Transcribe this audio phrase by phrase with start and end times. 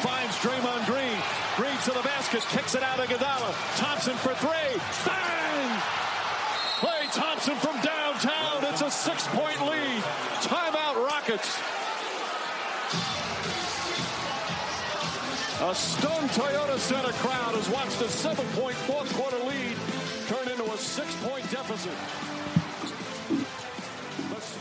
[0.00, 1.18] finds Draymond Green.
[1.56, 3.50] Green to the basket, kicks it out of Iguodala.
[3.76, 4.80] Thompson for three.
[5.04, 5.82] Bang!
[6.78, 8.64] Klay Thompson from downtown.
[8.64, 10.02] It's a six-point lead.
[10.42, 11.58] Timeout Rockets.
[15.60, 19.76] A stunned Toyota Center crowd has watched a seven-point fourth quarter lead
[20.28, 22.37] turn into a six-point deficit.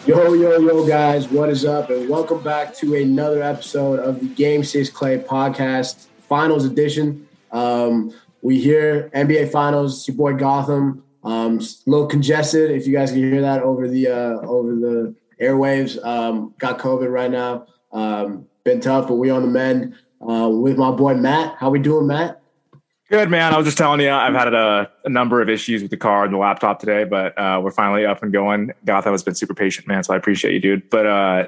[0.08, 1.90] Yo, yo, yo, guys, what is up?
[1.90, 7.28] And welcome back to another episode of the Game 6 Klay podcast, finals edition.
[7.52, 11.04] Um, we hear NBA Finals, your boy Gotham.
[11.26, 15.14] Um, a little congested, if you guys can hear that over the uh, over the
[15.42, 16.02] airwaves.
[16.06, 17.68] Um, got COVID right now.
[17.92, 21.58] Um, been tough, but we on the mend uh, with my boy Matt.
[21.58, 22.42] How we doing, Matt?
[23.10, 23.54] Good man.
[23.54, 26.26] I was just telling you, I've had a, a number of issues with the car
[26.26, 28.74] and the laptop today, but uh, we're finally up and going.
[28.84, 30.04] Gotham has been super patient, man.
[30.04, 30.90] So I appreciate you, dude.
[30.90, 31.48] But uh,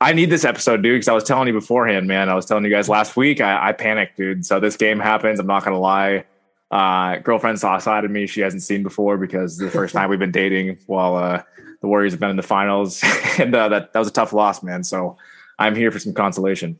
[0.00, 2.28] I need this episode, dude, because I was telling you beforehand, man.
[2.28, 4.46] I was telling you guys last week, I, I panicked, dude.
[4.46, 5.40] So this game happens.
[5.40, 6.24] I'm not gonna lie.
[6.70, 10.08] Uh, girlfriend saw a side of me she hasn't seen before because the first time
[10.08, 11.42] we've been dating while uh,
[11.80, 13.02] the Warriors have been in the finals,
[13.40, 14.84] and uh, that that was a tough loss, man.
[14.84, 15.16] So
[15.58, 16.78] I'm here for some consolation.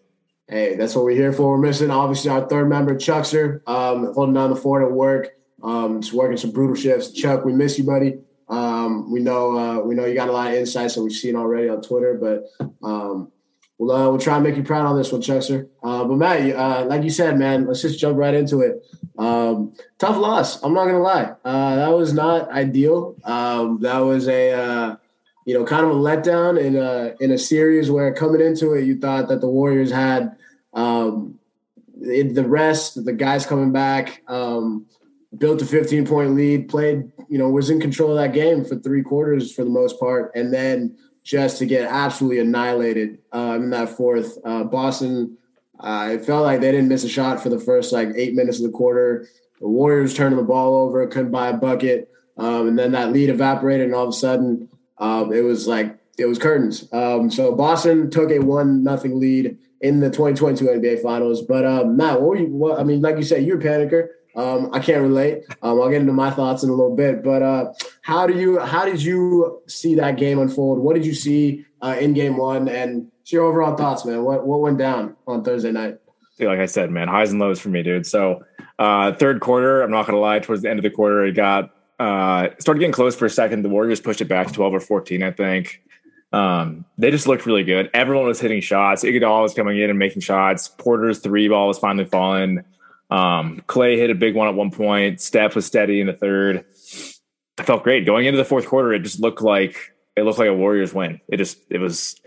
[0.53, 1.53] Hey, that's what we're here for.
[1.53, 5.31] We're missing obviously our third member, Chuckster, um, holding down the fort at work.
[5.63, 7.11] Um, just working some brutal shifts.
[7.11, 8.19] Chuck, we miss you, buddy.
[8.51, 11.37] Um, we know uh, we know you got a lot of insights that we've seen
[11.37, 13.33] already on Twitter, but um,
[13.79, 15.69] we'll uh, we'll try and make you proud on this one, Chuckster.
[15.83, 18.85] Uh, but Matt, uh, like you said, man, let's just jump right into it.
[19.17, 20.63] Um, tough loss.
[20.63, 21.33] I'm not gonna lie.
[21.47, 23.17] Uh, that was not ideal.
[23.25, 24.97] Um, that was a uh,
[25.47, 28.85] you know kind of a letdown in a in a series where coming into it,
[28.85, 30.37] you thought that the Warriors had
[30.75, 31.39] um,
[31.95, 34.87] the rest, the guys coming back, um,
[35.39, 38.77] built a 15 point lead, played, you know, was in control of that game for
[38.77, 40.33] three quarters for the most part.
[40.35, 45.37] And then just to get absolutely annihilated um, in that fourth, uh, Boston,
[45.81, 48.59] uh, it felt like they didn't miss a shot for the first like eight minutes
[48.59, 49.29] of the quarter.
[49.61, 52.11] The Warriors turning the ball over, couldn't buy a bucket.
[52.37, 54.69] Um, and then that lead evaporated, and all of a sudden,
[54.99, 56.91] um, it was like it was curtains.
[56.93, 61.43] Um, so Boston took a one nothing lead in the 2022 NBA Finals.
[61.43, 62.47] But um, Matt, what were you?
[62.47, 64.09] What, I mean, like you said, you're a panicker.
[64.35, 65.43] Um, I can't relate.
[65.61, 67.23] Um, I'll get into my thoughts in a little bit.
[67.23, 68.59] But uh, how do you?
[68.59, 70.79] How did you see that game unfold?
[70.79, 72.69] What did you see uh, in Game One?
[72.69, 74.25] And your overall thoughts, man.
[74.25, 75.99] What what went down on Thursday night?
[76.37, 78.07] See, like I said, man, highs and lows for me, dude.
[78.07, 78.43] So
[78.79, 80.39] uh, third quarter, I'm not gonna lie.
[80.39, 83.63] Towards the end of the quarter, it got uh, started getting close for a second.
[83.63, 85.83] The Warriors pushed it back to 12 or 14, I think.
[86.33, 87.91] Um, they just looked really good.
[87.93, 89.05] Everyone was hitting shots.
[89.05, 90.69] Iguodala was coming in and making shots.
[90.69, 92.65] Porter's three ball was finally falling.
[93.11, 95.21] Um, Klay hit a big one at one point.
[95.21, 96.65] Steph was steady in the third.
[97.59, 98.95] I felt great going into the fourth quarter.
[98.95, 101.21] It just looked like it looked like a Warriors win.
[101.29, 102.21] It just it was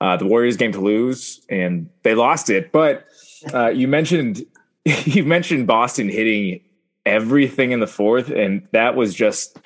[0.00, 2.72] uh, the Warriors game to lose, and they lost it.
[2.72, 3.06] But
[3.54, 4.44] uh, you mentioned
[4.84, 6.60] you mentioned Boston hitting
[7.06, 9.58] everything in the fourth, and that was just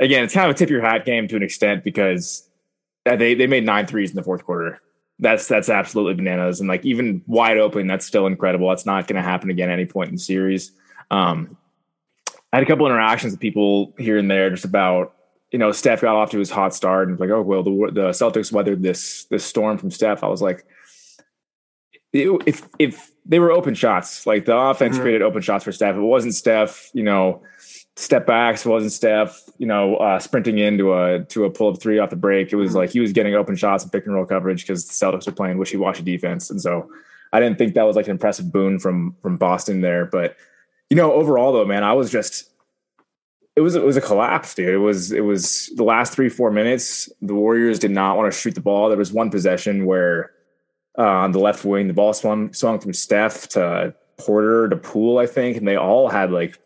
[0.00, 2.48] again, it's kind of a tip your hat game to an extent because
[3.14, 4.80] they they made nine threes in the fourth quarter.
[5.18, 8.68] That's that's absolutely bananas, and like even wide open, that's still incredible.
[8.68, 10.72] That's not going to happen again at any point in the series.
[11.10, 11.56] Um,
[12.52, 15.14] I had a couple interactions with people here and there just about
[15.52, 18.08] you know Steph got off to his hot start and like oh well the the
[18.10, 20.24] Celtics weathered this this storm from Steph.
[20.24, 20.66] I was like,
[22.12, 25.02] if if they were open shots, like the offense mm-hmm.
[25.02, 25.94] created open shots for Steph.
[25.94, 27.42] If it wasn't Steph, you know
[27.96, 31.98] step backs wasn't Steph, you know, uh, sprinting into a to a pull up three
[31.98, 32.52] off the break.
[32.52, 32.78] It was mm-hmm.
[32.78, 35.32] like he was getting open shots and pick and roll coverage because the Celtics were
[35.32, 36.90] playing wishy washy defense, and so
[37.32, 40.04] I didn't think that was like an impressive boon from from Boston there.
[40.04, 40.36] But
[40.90, 42.50] you know, overall though, man, I was just
[43.56, 44.74] it was it was a collapse, dude.
[44.74, 47.10] It was it was the last three four minutes.
[47.22, 48.88] The Warriors did not want to shoot the ball.
[48.88, 50.32] There was one possession where
[50.98, 55.18] uh, on the left wing, the ball swung swung from Steph to Porter to Poole,
[55.18, 56.58] I think, and they all had like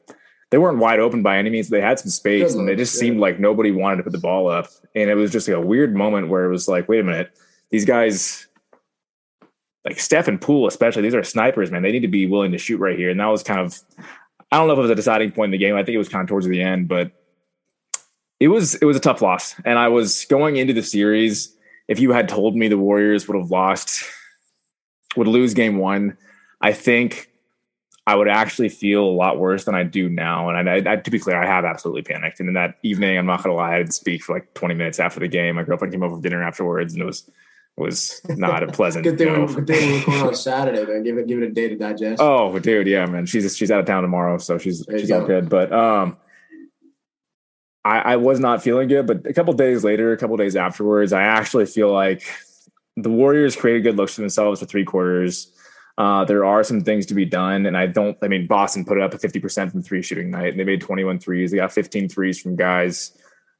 [0.51, 1.69] they weren't wide open by any means.
[1.69, 4.49] They had some space, and they just seemed like nobody wanted to put the ball
[4.49, 4.67] up.
[4.95, 7.31] And it was just like a weird moment where it was like, wait a minute,
[7.71, 8.49] these guys,
[9.85, 11.83] like Steph and Poole especially, these are snipers, man.
[11.83, 13.11] They need to be willing to shoot right here.
[13.11, 13.79] And that was kind of,
[14.51, 15.77] I don't know if it was a deciding point in the game.
[15.77, 17.13] I think it was kind of towards the end, but
[18.41, 19.55] it was it was a tough loss.
[19.65, 21.57] And I was going into the series.
[21.87, 24.03] If you had told me the Warriors would have lost,
[25.17, 26.17] would lose game one,
[26.61, 27.30] I think
[28.07, 30.49] I would actually feel a lot worse than I do now.
[30.49, 32.41] And I, I, to be clear, I have absolutely panicked.
[32.41, 34.75] And in that evening, I'm not going to lie, I didn't speak for like 20
[34.75, 35.57] minutes after the game.
[35.57, 37.31] My girlfriend came over for dinner afterwards, and it was
[37.77, 39.05] was not a pleasant.
[39.05, 41.03] good thing, you know, good thing we're going on Saturday, man.
[41.03, 42.21] Give it give it a day to digest.
[42.21, 43.27] Oh, dude, yeah, man.
[43.27, 45.21] She's she's out of town tomorrow, so she's she's go.
[45.21, 45.49] all good.
[45.49, 46.17] But um,
[47.85, 49.07] I, I was not feeling good.
[49.07, 52.23] But a couple days later, a couple days afterwards, I actually feel like
[52.97, 55.53] the Warriors created good looks for themselves for three quarters.
[55.99, 58.17] Uh, there are some things to be done, and I don't.
[58.23, 60.81] I mean, Boston put it up a 50% from three shooting night, and they made
[60.81, 61.51] 21 threes.
[61.51, 63.13] They got 15 threes from guys,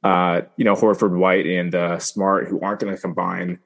[0.03, 3.59] uh, you know, Horford, White, and uh, Smart, who aren't going to combine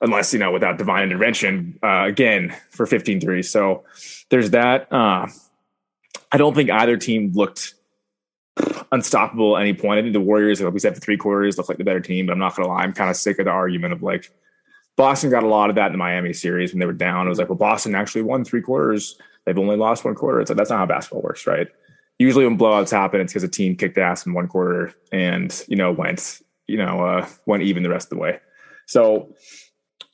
[0.00, 3.50] unless you know without divine intervention uh, again for 15 threes.
[3.50, 3.84] So
[4.30, 4.92] there's that.
[4.92, 5.26] Uh,
[6.32, 7.74] I don't think either team looked
[8.92, 9.98] unstoppable at any point.
[9.98, 12.26] I think the Warriors, like we said, for three quarters, look like the better team.
[12.26, 14.30] But I'm not gonna lie, I'm kind of sick of the argument of like
[14.96, 17.26] Boston got a lot of that in the Miami series when they were down.
[17.26, 19.18] It was like, well, Boston actually won three quarters.
[19.44, 20.40] They've only lost one quarter.
[20.40, 21.68] It's like that's not how basketball works, right?
[22.18, 25.76] Usually when blowouts happen, it's because a team kicked ass in one quarter and you
[25.76, 28.40] know went you know uh, went even the rest of the way.
[28.86, 29.34] So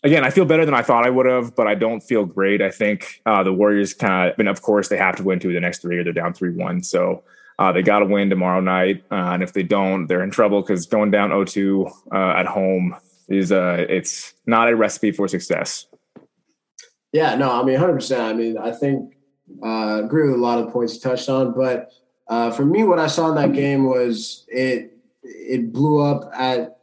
[0.03, 2.61] again, I feel better than I thought I would have, but I don't feel great.
[2.61, 5.39] I think uh, the Warriors kind of, I mean, of course, they have to win
[5.39, 6.83] two of the next three or they're down 3 1.
[6.83, 7.23] So
[7.59, 9.05] uh, they got to win tomorrow night.
[9.11, 12.47] Uh, and if they don't, they're in trouble because going down 0 2 uh, at
[12.47, 12.97] home
[13.29, 15.87] is uh, it's not a recipe for success.
[17.13, 18.21] Yeah, no, I mean, 100%.
[18.21, 19.15] I mean, I think
[19.63, 21.53] uh, agree with a lot of the points you touched on.
[21.53, 21.93] But
[22.29, 26.79] uh, for me, what I saw in that game was it, it blew up at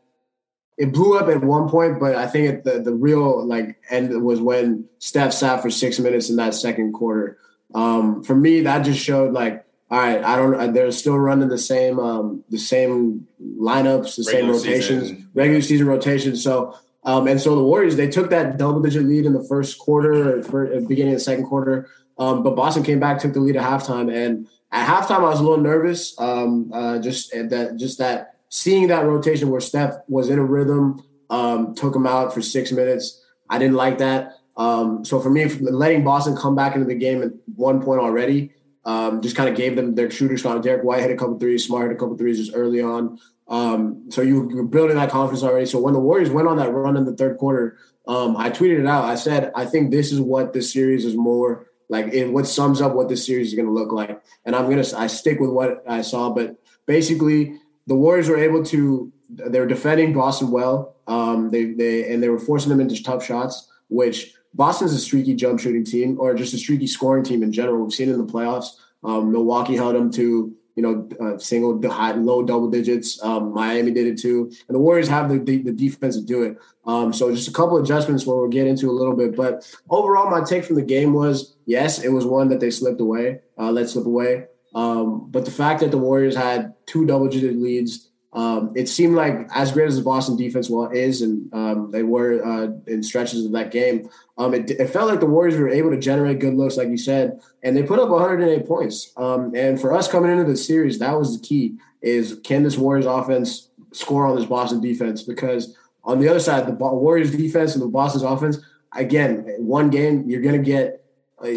[0.78, 4.40] it blew up at one point, but I think the the real like end was
[4.40, 7.38] when Steph sat for six minutes in that second quarter.
[7.76, 10.74] Um, for me, that just showed like, all right, I don't.
[10.74, 15.30] They're still running the same um, the same lineups, the regular same rotations, season.
[15.34, 16.44] regular season rotations.
[16.44, 16.76] So.
[17.06, 20.44] Um, and so the Warriors they took that double digit lead in the first quarter,
[20.44, 21.90] for, beginning of the second quarter.
[22.18, 25.40] Um, but Boston came back, took the lead at halftime, and at halftime I was
[25.40, 26.14] a little nervous.
[26.20, 31.02] Um, uh, just that, just that seeing that rotation where Steph was in a rhythm,
[31.30, 33.24] um, took him out for six minutes.
[33.50, 34.34] I didn't like that.
[34.58, 38.52] Um, so for me, letting Boston come back into the game at one point already,
[38.90, 40.10] um, just kind of gave them their.
[40.10, 42.82] Kind of Derrick White had a couple threes, Smart had a couple threes just early
[42.82, 43.20] on.
[43.48, 45.68] Um, so you were building that confidence already.
[45.68, 47.78] So when the Warriors went on that run in the third quarter,
[48.08, 49.06] um, I tweeted it out.
[49.06, 52.14] I said, I think this is what this series is more like.
[52.14, 54.22] and what sums up what this series is going to look like.
[54.46, 56.56] And I'm gonna I stick with what I saw, but
[56.88, 60.96] basically the Warriors were able to they were defending Boston well.
[61.06, 65.36] Um, they they and they were forcing them into tough shots, which Boston's a streaky
[65.36, 67.84] jump shooting team or just a streaky scoring team in general.
[67.84, 68.70] We've seen in the playoffs.
[69.04, 73.22] Um, Milwaukee held them to you know uh, single high low double digits.
[73.22, 76.44] Um, Miami did it too, and the Warriors have the the, the defense to do
[76.44, 76.58] it.
[76.86, 80.30] Um, so just a couple adjustments where we'll get into a little bit, but overall,
[80.30, 83.72] my take from the game was yes, it was one that they slipped away, uh,
[83.72, 84.46] let slip away.
[84.74, 89.50] Um, but the fact that the Warriors had two double-digit leads, um, it seemed like
[89.54, 93.46] as great as the Boston defense well is, and um, they were uh, in stretches
[93.46, 94.10] of that game.
[94.40, 96.98] Um, it, it, felt like the Warriors were able to generate good looks, like you
[96.98, 99.12] said, and they put up 108 points.
[99.18, 102.78] Um, and for us coming into the series, that was the key: is can this
[102.78, 105.24] Warriors offense score on this Boston defense?
[105.24, 105.76] Because
[106.06, 108.60] on the other side, the Warriors defense and the Boston's offense,
[108.96, 111.00] again, one game you're going to get
[111.42, 111.48] uh,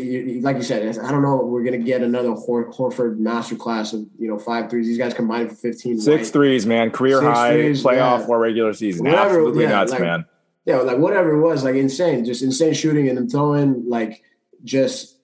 [0.42, 1.38] like you said, I don't know.
[1.38, 4.86] We're gonna get another Hor- Horford masterclass of you know five threes.
[4.86, 5.98] These guys combined for fifteen.
[5.98, 6.32] Six right?
[6.32, 6.90] threes, man.
[6.92, 8.26] Career Six high, threes, playoff yeah.
[8.28, 9.06] or regular season.
[9.06, 10.24] Whatever, Absolutely yeah, nuts, like, man.
[10.64, 14.22] Yeah, like whatever it was, like insane, just insane shooting, and then throwing like
[14.62, 15.18] just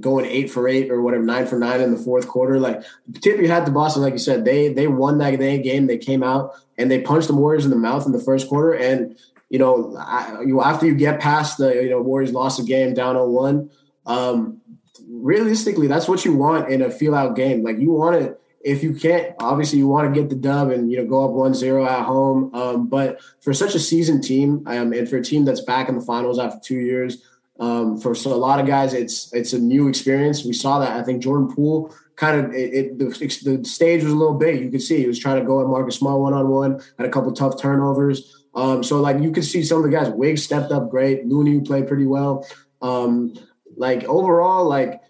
[0.00, 2.58] going eight for eight or whatever, nine for nine in the fourth quarter.
[2.58, 2.82] Like
[3.20, 5.86] tip you had to Boston, like you said, they they won that game.
[5.86, 8.72] They came out and they punched the Warriors in the mouth in the first quarter.
[8.72, 9.16] And
[9.50, 12.94] you know, I, you after you get past the you know Warriors lost a game
[12.94, 13.70] down 0-1,
[14.06, 14.60] um,
[15.08, 17.62] realistically, that's what you want in a feel out game.
[17.62, 20.90] Like you want it if you can't, obviously you want to get the dub and
[20.90, 22.54] you know go up 1-0 at home.
[22.54, 25.98] Um, but for such a seasoned team, um, and for a team that's back in
[25.98, 27.22] the finals after two years,
[27.60, 30.44] um, for so a lot of guys, it's it's a new experience.
[30.44, 30.96] We saw that.
[30.96, 34.60] I think Jordan Poole kind of it, it the, the, stage was a little big.
[34.60, 37.06] You could see he was trying to go at Marcus Smart one on one, had
[37.06, 38.44] a couple tough turnovers.
[38.54, 40.08] Um, so like you could see some of the guys.
[40.08, 41.26] Wiggs stepped up great.
[41.26, 42.46] Looney played pretty well.
[42.82, 43.34] Um,
[43.76, 45.00] like overall, like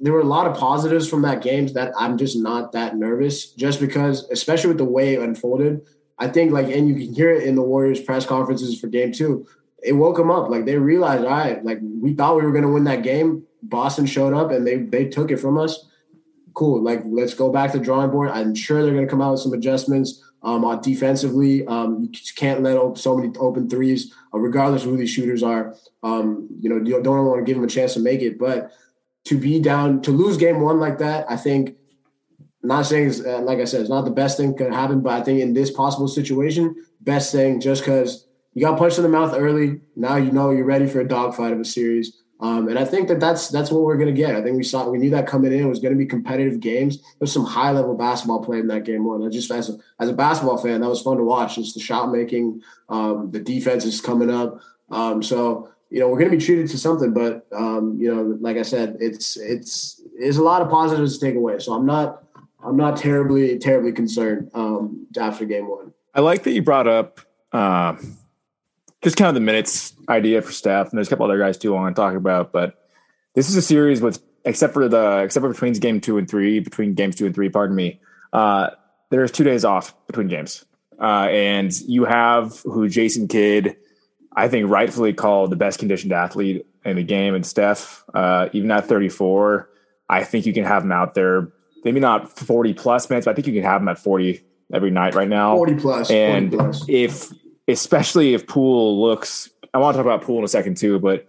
[0.00, 3.52] there were a lot of positives from that game that I'm just not that nervous,
[3.52, 5.86] just because, especially with the way it unfolded.
[6.18, 9.12] I think like, and you can hear it in the Warriors press conferences for game
[9.12, 9.46] two.
[9.82, 10.48] It woke them up.
[10.48, 13.44] Like they realized, all right, like we thought we were going to win that game.
[13.62, 15.86] Boston showed up and they they took it from us.
[16.54, 16.82] Cool.
[16.82, 18.30] Like let's go back to drawing board.
[18.30, 21.66] I'm sure they're going to come out with some adjustments um, on defensively.
[21.66, 25.74] Um, you can't let so many open threes, uh, regardless of who these shooters are.
[26.02, 28.72] Um, you know, you don't want to give them a chance to make it, but
[29.26, 31.76] to be down to lose game one like that, I think.
[32.62, 35.22] Not saying, uh, like I said, it's not the best thing could happen, but I
[35.22, 39.34] think in this possible situation, best thing just because you got punched in the mouth
[39.36, 39.80] early.
[39.94, 42.22] Now you know you're ready for a dogfight of a series.
[42.40, 44.34] Um, and I think that that's that's what we're going to get.
[44.34, 46.60] I think we saw we knew that coming in it was going to be competitive
[46.60, 46.98] games.
[47.18, 49.24] There's some high level basketball played in that game one.
[49.24, 51.54] I just as a, as a basketball fan, that was fun to watch.
[51.54, 54.60] Just the shot making, um, the defense is coming up.
[54.90, 57.12] Um, so you know, we're going to be treated to something.
[57.12, 61.26] But um, you know, like I said, it's it's there's a lot of positives to
[61.26, 61.58] take away.
[61.58, 62.24] So I'm not
[62.64, 65.92] I'm not terribly terribly concerned um, after game one.
[66.14, 67.20] I like that you brought up
[67.52, 67.96] uh,
[69.02, 71.76] just kind of the minutes idea for Steph and there's a couple other guys too
[71.76, 72.52] I want to talk about.
[72.52, 72.88] But
[73.34, 76.58] this is a series with except for the except for between game two and three,
[76.60, 78.00] between games two and three, pardon me.
[78.32, 78.70] Uh,
[79.10, 80.64] there's two days off between games,
[81.00, 83.76] uh, and you have who Jason Kidd
[84.36, 87.34] I think rightfully called the best conditioned athlete in the game.
[87.34, 89.68] And Steph, uh, even at 34,
[90.08, 91.48] I think you can have him out there.
[91.84, 94.90] Maybe not 40 plus minutes, but I think you can have him at 40 every
[94.90, 95.56] night right now.
[95.56, 96.10] 40 plus.
[96.10, 96.84] And 40 plus.
[96.88, 97.32] if,
[97.66, 101.26] especially if Poole looks, I want to talk about Poole in a second too, but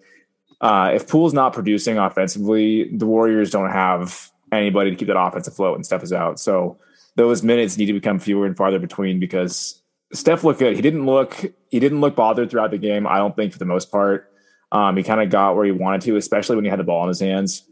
[0.59, 5.47] uh, if Poole's not producing offensively, the Warriors don't have anybody to keep that offense
[5.47, 6.39] afloat and Steph is out.
[6.39, 6.77] So
[7.15, 9.81] those minutes need to become fewer and farther between because
[10.13, 10.75] Steph looked good.
[10.75, 11.35] He didn't look
[11.69, 13.05] he didn't look bothered throughout the game.
[13.05, 14.31] I don't think for the most part.
[14.71, 17.03] Um, he kind of got where he wanted to, especially when he had the ball
[17.03, 17.63] in his hands.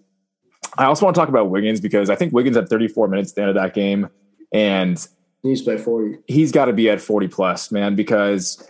[0.77, 3.35] I also want to talk about Wiggins because I think Wiggins had 34 minutes at
[3.35, 4.09] the end of that game,
[4.51, 4.97] and
[5.41, 6.19] he needs to play 40.
[6.27, 8.65] He's got to be at 40 plus, man, because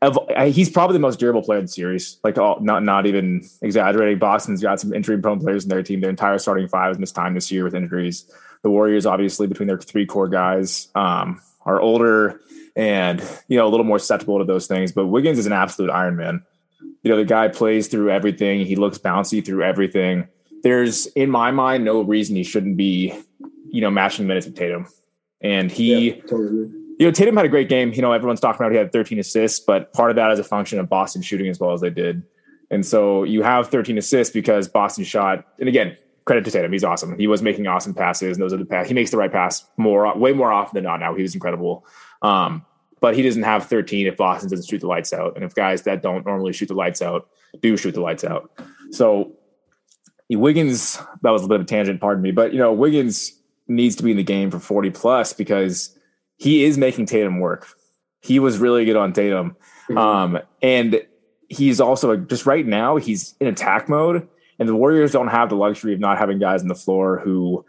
[0.00, 2.18] of, he's probably the most durable player in the series.
[2.24, 4.18] Like, all, not not even exaggerating.
[4.18, 6.00] Boston's got some injury prone players in their team.
[6.00, 8.28] Their entire starting five has missed time this year with injuries.
[8.62, 12.40] The Warriors, obviously, between their three core guys, um, are older
[12.76, 14.92] and you know a little more susceptible to those things.
[14.92, 16.42] But Wiggins is an absolute Iron Man.
[17.02, 18.64] You know, the guy plays through everything.
[18.64, 20.28] He looks bouncy through everything.
[20.62, 23.12] There's, in my mind, no reason he shouldn't be,
[23.68, 24.86] you know, matching minutes with Tatum.
[25.40, 26.70] And he, yeah, totally.
[26.98, 27.92] you know, Tatum had a great game.
[27.92, 30.44] You know, everyone's talking about he had 13 assists, but part of that is a
[30.44, 32.22] function of Boston shooting as well as they did.
[32.70, 36.72] And so you have 13 assists because Boston shot, and again, credit to Tatum.
[36.72, 37.18] He's awesome.
[37.18, 38.86] He was making awesome passes, and those are the pass.
[38.86, 41.00] He makes the right pass more, way more often than not.
[41.00, 41.84] Now he was incredible.
[42.22, 42.64] Um,
[43.00, 45.82] but he doesn't have 13 if Boston doesn't shoot the lights out, and if guys
[45.82, 47.28] that don't normally shoot the lights out
[47.60, 48.50] do shoot the lights out.
[48.92, 49.32] So
[50.30, 53.32] Wiggins, that was a bit of a tangent, pardon me, but you know Wiggins
[53.68, 55.96] needs to be in the game for 40 plus because
[56.36, 57.68] he is making Tatum work.
[58.20, 59.56] He was really good on Tatum,
[59.90, 59.98] mm-hmm.
[59.98, 61.02] um, and
[61.48, 65.56] he's also just right now he's in attack mode, and the Warriors don't have the
[65.56, 67.64] luxury of not having guys on the floor who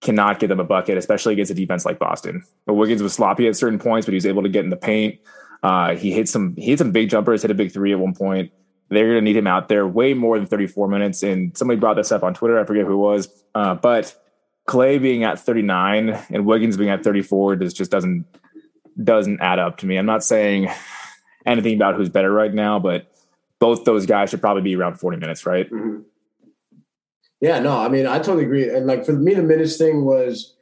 [0.00, 2.42] cannot get them a bucket, especially against a defense like Boston.
[2.66, 4.76] But Wiggins was sloppy at certain points, but he was able to get in the
[4.76, 5.18] paint.
[5.62, 8.14] Uh, he hit some he hit some big jumpers, hit a big three at one
[8.14, 8.50] point.
[8.88, 11.22] They're going to need him out there way more than 34 minutes.
[11.22, 12.58] And somebody brought this up on Twitter.
[12.58, 14.16] I forget who it was, uh, but
[14.68, 18.24] Klay being at 39 and Wiggins being at 34 just just doesn't
[19.02, 19.96] doesn't add up to me.
[19.96, 20.68] I'm not saying
[21.46, 23.06] anything about who's better right now, but
[23.58, 25.70] both those guys should probably be around 40 minutes, right?
[25.70, 26.00] Mm-hmm.
[27.40, 28.68] Yeah, no, I mean, I totally agree.
[28.68, 30.54] And like for me, the minutes thing was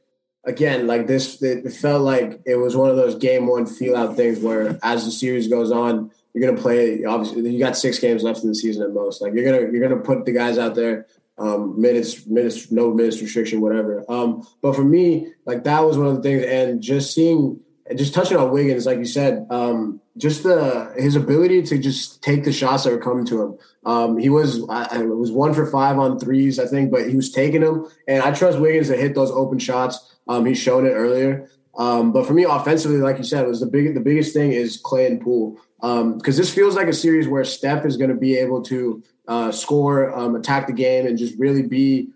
[0.44, 1.42] again like this.
[1.42, 5.04] It felt like it was one of those game one feel out things where as
[5.04, 7.04] the series goes on, you're gonna play.
[7.04, 9.20] Obviously, you got six games left in the season at most.
[9.20, 11.06] Like you're gonna you're gonna put the guys out there.
[11.36, 14.04] Um, minutes, minutes, no minutes restriction, whatever.
[14.08, 17.60] Um, but for me, like that was one of the things, and just seeing,
[17.96, 22.44] just touching on Wiggins, like you said, um, just the his ability to just take
[22.44, 23.58] the shots that were coming to him.
[23.84, 27.16] Um, he was I, it was one for five on threes, I think, but he
[27.16, 27.86] was taking them.
[28.06, 30.16] And I trust Wiggins to hit those open shots.
[30.26, 31.50] Um, he's shown it earlier.
[31.78, 34.82] Um, but for me, offensively, like you said, was the big the biggest thing is
[34.82, 38.16] Klay and Poole because um, this feels like a series where Steph is going to
[38.16, 42.08] be able to uh, score, um, attack the game, and just really be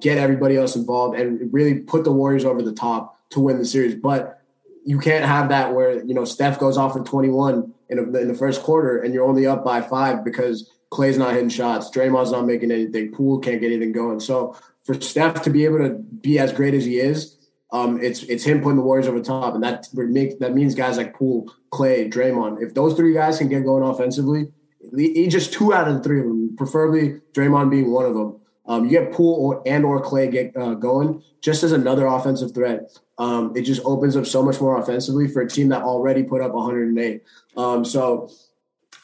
[0.00, 3.64] get everybody else involved and really put the Warriors over the top to win the
[3.64, 3.94] series.
[3.94, 4.39] But
[4.84, 8.28] you can't have that where you know Steph goes off in 21 in, a, in
[8.28, 12.32] the first quarter and you're only up by five because Klay's not hitting shots, Draymond's
[12.32, 14.20] not making anything, Poole can't get anything going.
[14.20, 17.36] So for Steph to be able to be as great as he is,
[17.72, 20.96] um, it's it's him putting the Warriors over top, and that make that means guys
[20.96, 22.60] like Poole, Klay, Draymond.
[22.62, 24.48] If those three guys can get going offensively,
[24.96, 28.40] he just two out of the three of them, preferably Draymond being one of them.
[28.66, 32.54] Um, you get Poole or, and or Klay get uh, going just as another offensive
[32.54, 32.90] threat
[33.20, 36.40] um, it just opens up so much more offensively for a team that already put
[36.40, 37.22] up 108.
[37.54, 38.30] Um, so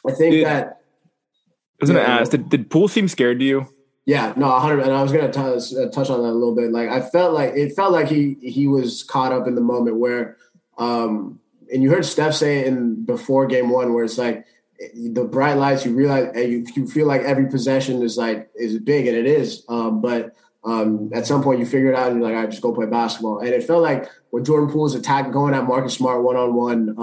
[0.05, 0.81] I think did, that.
[1.79, 3.67] I was going to ask, did, did Poole seem scared to you?
[4.07, 4.79] Yeah, no, 100.
[4.79, 6.71] And I was going to uh, touch on that a little bit.
[6.71, 9.97] Like I felt like it felt like he he was caught up in the moment
[9.97, 10.37] where,
[10.79, 11.39] um,
[11.71, 14.45] and you heard Steph say it in before game one, where it's like
[14.93, 15.85] the bright lights.
[15.85, 19.63] You realize you you feel like every possession is like is big, and it is.
[19.69, 22.49] Um, but um, at some point you figure it out and you're like, I right,
[22.49, 23.39] just go play basketball.
[23.39, 26.95] And it felt like when Jordan Poole's attack going at Marcus Smart one on one,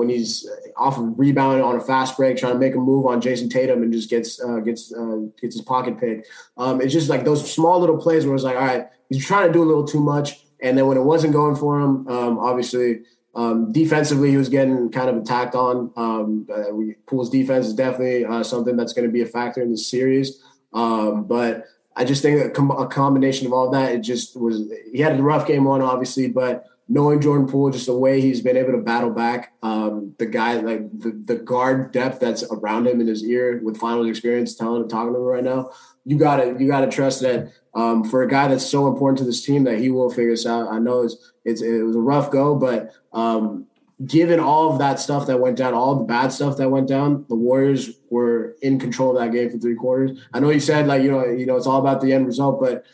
[0.00, 3.20] when he's off of rebounding on a fast break, trying to make a move on
[3.20, 6.28] Jayson Tatum and just gets uh, gets uh, gets his pocket picked.
[6.56, 9.46] Um, it's just like those small little plays where it's like, all right, he's trying
[9.46, 10.40] to do a little too much.
[10.62, 13.00] And then when it wasn't going for him, um, obviously
[13.34, 15.92] Um, defensively, he was getting kind of attacked on.
[15.96, 19.62] Um, uh, we, Poole's defense is definitely uh, something that's going to be a factor
[19.62, 20.42] in the series.
[20.72, 21.64] Um, but
[21.96, 24.72] I just think a, com- a, combination of all of that, it just was.
[24.92, 28.40] He had a rough game one, obviously, but knowing Jordan Poole, just the way he's
[28.40, 32.88] been able to battle back, um, the guy like the, the guard depth that's around
[32.88, 35.70] him in his ear with finals experience, telling and talking to him right now.
[36.04, 39.44] You gotta you gotta trust that um, for a guy that's so important to this
[39.44, 40.68] team that he will figure this out.
[40.68, 43.66] I know it's, it's it was a rough go, but um,
[44.06, 47.24] given all of that stuff that went down, all the bad stuff that went down,
[47.28, 50.18] the Warriors were in control of that game for three quarters.
[50.32, 52.60] I know you said like you know you know it's all about the end result,
[52.60, 52.84] but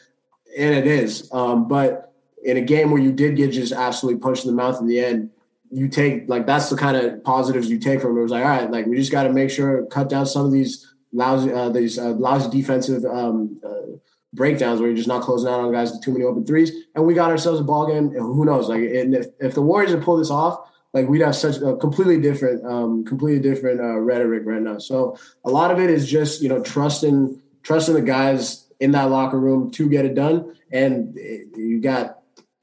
[0.56, 1.28] and it is.
[1.32, 4.80] Um, but in a game where you did get just absolutely punched in the mouth
[4.80, 5.30] in the end,
[5.70, 8.20] you take like that's the kind of positives you take from it.
[8.20, 10.46] It was like, all right, like we just got to make sure cut down some
[10.46, 13.96] of these lousy uh, these uh, lousy defensive um, uh,
[14.32, 17.06] breakdowns where you're just not closing out on guys with too many open threes, and
[17.06, 18.08] we got ourselves a ball game.
[18.08, 18.68] And Who knows?
[18.68, 22.20] Like, if if the Warriors had pulled this off, like we'd have such a completely
[22.20, 24.78] different, um, completely different uh, rhetoric right now.
[24.78, 29.10] So a lot of it is just you know trusting trusting the guys in that
[29.10, 32.16] locker room to get it done, and you got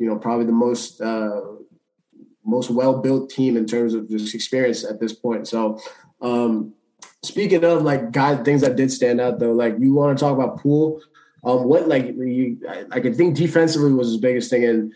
[0.03, 1.41] you know, probably the most uh,
[2.43, 5.47] most well built team in terms of just experience at this point.
[5.47, 5.79] So,
[6.21, 6.73] um,
[7.23, 10.33] speaking of like guys, things that did stand out though, like you want to talk
[10.33, 11.01] about Poole.
[11.43, 14.93] Um, what like you, I, I could think defensively was his biggest thing, and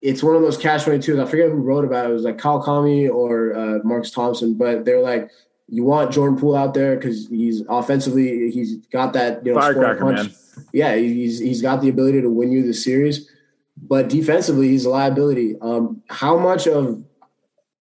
[0.00, 1.18] it's one of those catch twenty twos.
[1.18, 2.10] I forget who wrote about it.
[2.10, 5.30] It was like Kyle Kami or uh, Marcus Thompson, but they're like,
[5.68, 10.04] you want Jordan Poole out there because he's offensively, he's got that you know firecracker
[10.04, 10.30] man
[10.72, 13.30] yeah, he's he's got the ability to win you the series,
[13.76, 15.56] but defensively he's a liability.
[15.60, 17.02] Um, how much of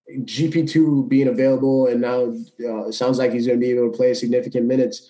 [0.10, 2.34] GP two being available and now
[2.68, 5.10] uh, it sounds like he's going to be able to play significant minutes.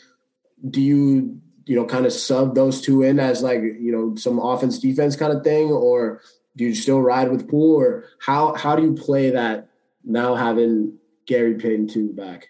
[0.70, 4.40] Do you you know kind of sub those two in as like you know some
[4.40, 6.20] offense defense kind of thing, or
[6.58, 9.70] do you still ride with Poole, or how how do you play that
[10.04, 10.98] now having
[11.28, 12.48] Gary Payton two back?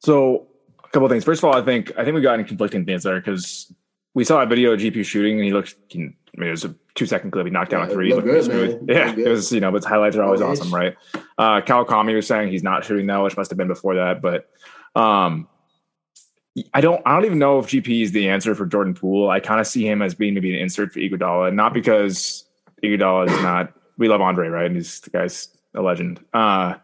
[0.00, 0.48] So
[0.82, 1.22] a couple things.
[1.22, 3.72] First of all, I think I think we got in conflicting things there because
[4.14, 5.76] we saw a video of GP shooting, and he looked.
[5.94, 7.46] I mean, it was a two second clip.
[7.46, 8.12] He knocked down yeah, a three.
[8.12, 8.90] Looked good, smooth.
[8.90, 9.52] Yeah, it was.
[9.52, 10.96] You know, but highlights are always awesome, right?
[11.38, 14.20] Uh, Cal Kami was saying he's not shooting now, which must have been before that.
[14.20, 14.50] But
[15.00, 15.46] um,
[16.74, 17.02] I don't.
[17.06, 19.30] I don't even know if GP is the answer for Jordan Poole.
[19.30, 22.44] I kind of see him as being maybe an insert for Iguodala, not because
[22.82, 23.72] Iguodala is not.
[23.96, 24.66] We love Andre, right?
[24.66, 26.24] And he's the guy's a legend.
[26.32, 26.74] Uh,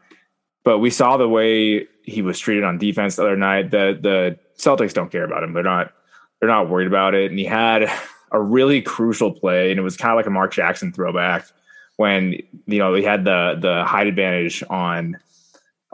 [0.65, 3.71] but we saw the way he was treated on defense the other night.
[3.71, 5.53] The the Celtics don't care about him.
[5.53, 5.93] They're not
[6.41, 7.31] they're not worried about it.
[7.31, 7.91] And he had
[8.33, 11.47] a really crucial play, and it was kind of like a Mark Jackson throwback
[11.97, 12.33] when
[12.67, 15.19] you know he had the the height advantage on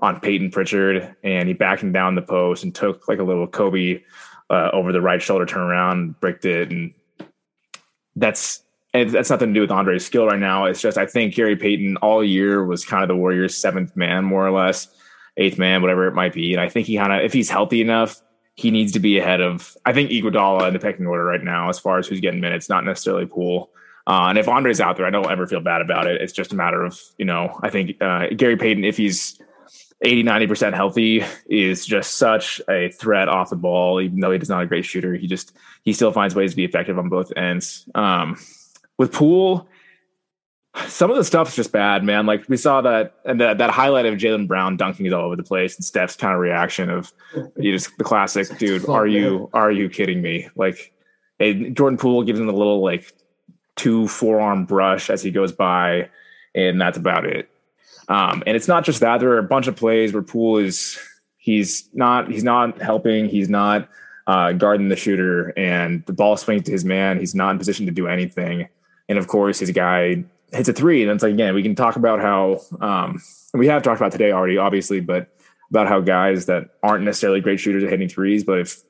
[0.00, 3.46] on Payton Pritchard, and he backed him down the post and took like a little
[3.46, 4.02] Kobe
[4.48, 6.92] uh, over the right shoulder turnaround, bricked it, and
[8.16, 10.64] that's and that's nothing to do with Andre's skill right now.
[10.64, 14.24] It's just I think Gary Payton all year was kind of the Warriors' seventh man,
[14.24, 14.88] more or less,
[15.36, 16.52] eighth man, whatever it might be.
[16.52, 18.20] And I think he kind of, if he's healthy enough,
[18.54, 21.68] he needs to be ahead of I think Iguodala in the pecking order right now
[21.68, 23.70] as far as who's getting minutes, not necessarily Poole.
[24.06, 26.20] Uh, and if Andre's out there, I don't ever feel bad about it.
[26.20, 29.38] It's just a matter of, you know, I think uh, Gary Payton, if he's
[30.02, 34.62] 80, 90% healthy, is just such a threat off the ball, even though he's not
[34.62, 35.14] a great shooter.
[35.14, 37.86] He just, he still finds ways to be effective on both ends.
[37.94, 38.38] Um,
[38.98, 39.68] with Poole
[40.86, 42.26] some of the stuff's just bad, man.
[42.26, 45.36] Like we saw that and that, that highlight of Jaylen Brown dunking is all over
[45.36, 47.12] the place, and Steph's kind of reaction of
[47.56, 48.88] you just the classic, dude.
[48.88, 50.48] Are you are you kidding me?
[50.54, 50.92] Like,
[51.38, 53.12] hey, Jordan Poole gives him a little like
[53.76, 56.08] two forearm brush as he goes by,
[56.54, 57.48] and that's about it.
[58.11, 59.20] Um, and it's not just that.
[59.20, 60.99] There are a bunch of plays where Poole is
[61.38, 63.27] he's not he's not helping.
[63.27, 63.88] He's not
[64.27, 67.18] uh, guarding the shooter, and the ball swings to his man.
[67.18, 68.68] He's not in position to do anything.
[69.09, 71.03] And of course, his guy hits a three.
[71.03, 73.20] And it's like, again, we can talk about how, um,
[73.55, 75.29] we have talked about today already, obviously, but
[75.70, 78.44] about how guys that aren't necessarily great shooters are hitting threes.
[78.44, 78.83] But if,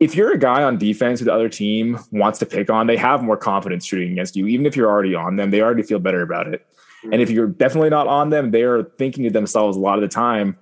[0.00, 2.96] if you're a guy on defense who the other team wants to pick on, they
[2.96, 4.46] have more confidence shooting against you.
[4.46, 6.66] Even if you're already on them, they already feel better about it.
[7.10, 10.02] And if you're definitely not on them, they are thinking to themselves a lot of
[10.02, 10.56] the time,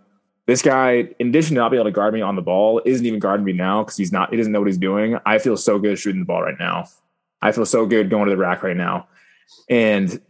[0.47, 3.05] this guy, in addition to not being able to guard me on the ball, isn't
[3.05, 5.19] even guarding me now because he's not, he doesn't know what he's doing.
[5.27, 6.87] I feel so good shooting the ball right now.
[7.43, 9.07] I feel so good going to the rack right now.
[9.69, 10.21] And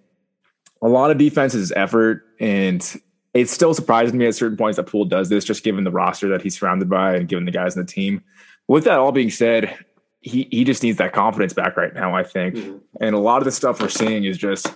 [0.82, 2.24] a lot of defense is effort.
[2.38, 2.84] And
[3.32, 6.28] it still surprises me at certain points that Poole does this, just given the roster
[6.28, 8.22] that he's surrounded by and given the guys in the team.
[8.68, 9.74] With that all being said,
[10.20, 12.56] he he just needs that confidence back right now, I think.
[12.56, 12.76] Mm-hmm.
[13.00, 14.74] And a lot of the stuff we're seeing is just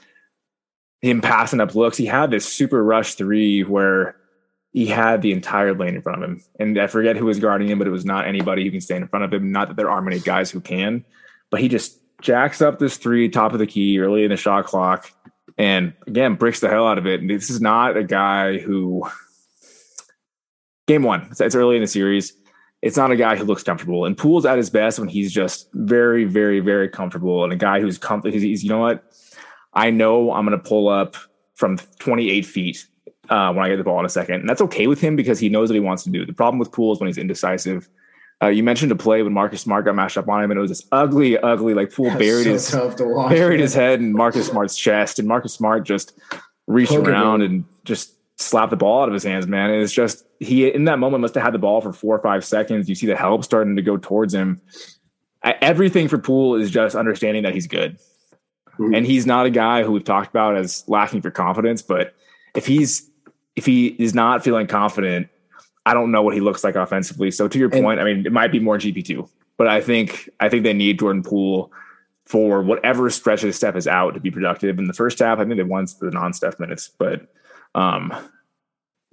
[1.04, 1.96] him passing up looks.
[1.96, 4.16] He had this super rush three where
[4.72, 6.42] he had the entire lane in front of him.
[6.58, 9.02] And I forget who was guarding him, but it was not anybody who can stand
[9.02, 9.52] in front of him.
[9.52, 11.04] Not that there are many guys who can,
[11.50, 14.64] but he just jacks up this three, top of the key, early in the shot
[14.64, 15.12] clock,
[15.58, 17.20] and again bricks the hell out of it.
[17.20, 19.06] And this is not a guy who
[20.86, 21.28] game one.
[21.30, 22.32] It's, early in the series.
[22.82, 24.06] It's not a guy who looks comfortable.
[24.06, 27.44] And Poole's at his best when he's just very, very, very comfortable.
[27.44, 28.32] And a guy who's comfortable.
[28.32, 29.04] He's, he's, you know what?
[29.74, 31.16] I know I'm going to pull up
[31.54, 32.87] from 28 feet
[33.28, 34.40] uh, when I get the ball in a second.
[34.40, 36.24] And that's okay with him because he knows what he wants to do.
[36.24, 37.88] The problem with Poole is when he's indecisive.
[38.42, 40.60] Uh, you mentioned a play when Marcus Smart got mashed up on him, and it
[40.60, 43.60] was this ugly, ugly like Poole buried so his watch, buried man.
[43.60, 46.18] his head in Marcus Smart's chest, and Marcus Smart just
[46.66, 49.46] reached around and just slapped the ball out of his hands.
[49.46, 52.16] Man, and it's just he in that moment must have had the ball for four
[52.16, 52.88] or five seconds.
[52.88, 54.60] You see the help starting to go towards him.
[55.42, 57.98] Everything for Poole is just understanding that he's good,
[58.78, 58.94] mm-hmm.
[58.94, 61.82] and he's not a guy who we've talked about as lacking for confidence.
[61.82, 62.14] But
[62.54, 63.10] if he's
[63.56, 65.28] if he is not feeling confident,
[65.87, 67.30] I don't know what he looks like offensively.
[67.30, 69.80] So to your and, point, I mean, it might be more GP two, but I
[69.80, 71.72] think I think they need Jordan Poole
[72.26, 74.78] for whatever stretch of the Steph is out to be productive.
[74.78, 77.26] In the first half, I think they won the non-Steph minutes, but
[77.74, 78.14] um,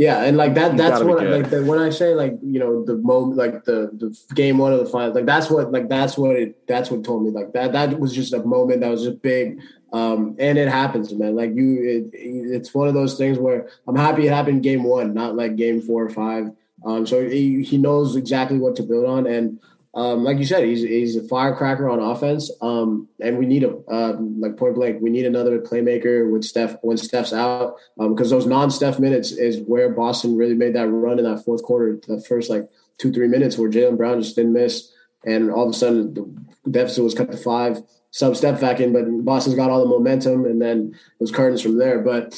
[0.02, 2.96] yeah, and like that that's what like the, when I say like you know the
[2.96, 6.36] moment like the the game one of the final like that's what like that's what
[6.36, 9.22] it that's what told me like that that was just a moment that was just
[9.22, 9.62] big
[9.94, 11.36] um, and it happens, man.
[11.36, 15.14] Like you, it, it's one of those things where I'm happy it happened game one,
[15.14, 16.52] not like game four or five.
[16.86, 19.60] Um, so he, he knows exactly what to build on, and
[19.94, 23.84] um, like you said, he's he's a firecracker on offense, um, and we need him.
[23.90, 28.38] Um, like point blank, we need another playmaker with Steph when Steph's out, because um,
[28.38, 32.22] those non-Steph minutes is where Boston really made that run in that fourth quarter, the
[32.22, 34.94] first like two three minutes where Jaylen Brown just didn't miss,
[35.26, 37.82] and all of a sudden the deficit was cut to five.
[38.12, 41.62] Sub step back in, but Boston's got all the momentum, and then it was curtains
[41.62, 42.00] from there.
[42.00, 42.38] But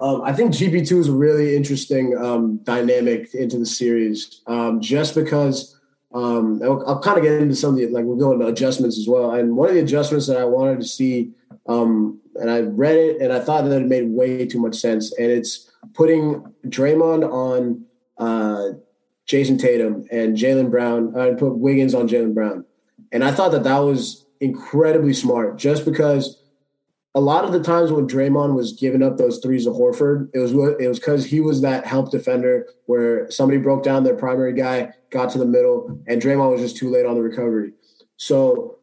[0.00, 4.80] um, I think GP two is a really interesting um, dynamic into the series, um,
[4.80, 5.75] just because
[6.16, 8.98] um, I'll, I'll kind of get into some of the like we'll go into adjustments
[8.98, 9.32] as well.
[9.32, 11.32] And one of the adjustments that I wanted to see,
[11.66, 15.12] um, and I read it, and I thought that it made way too much sense,
[15.18, 17.84] and it's putting Draymond on
[18.16, 18.78] uh,
[19.26, 21.14] Jayson Tatum and Jaylen Brown.
[21.14, 22.64] I uh, put Wiggins on Jaylen Brown,
[23.12, 26.42] and I thought that that was incredibly smart just because
[27.16, 30.38] a lot of the times when Draymond was giving up those threes to Horford, it
[30.38, 34.52] was it was because he was that help defender where somebody broke down their primary
[34.52, 37.72] guy, got to the middle, and Draymond was just too late on the recovery.
[38.18, 38.76] So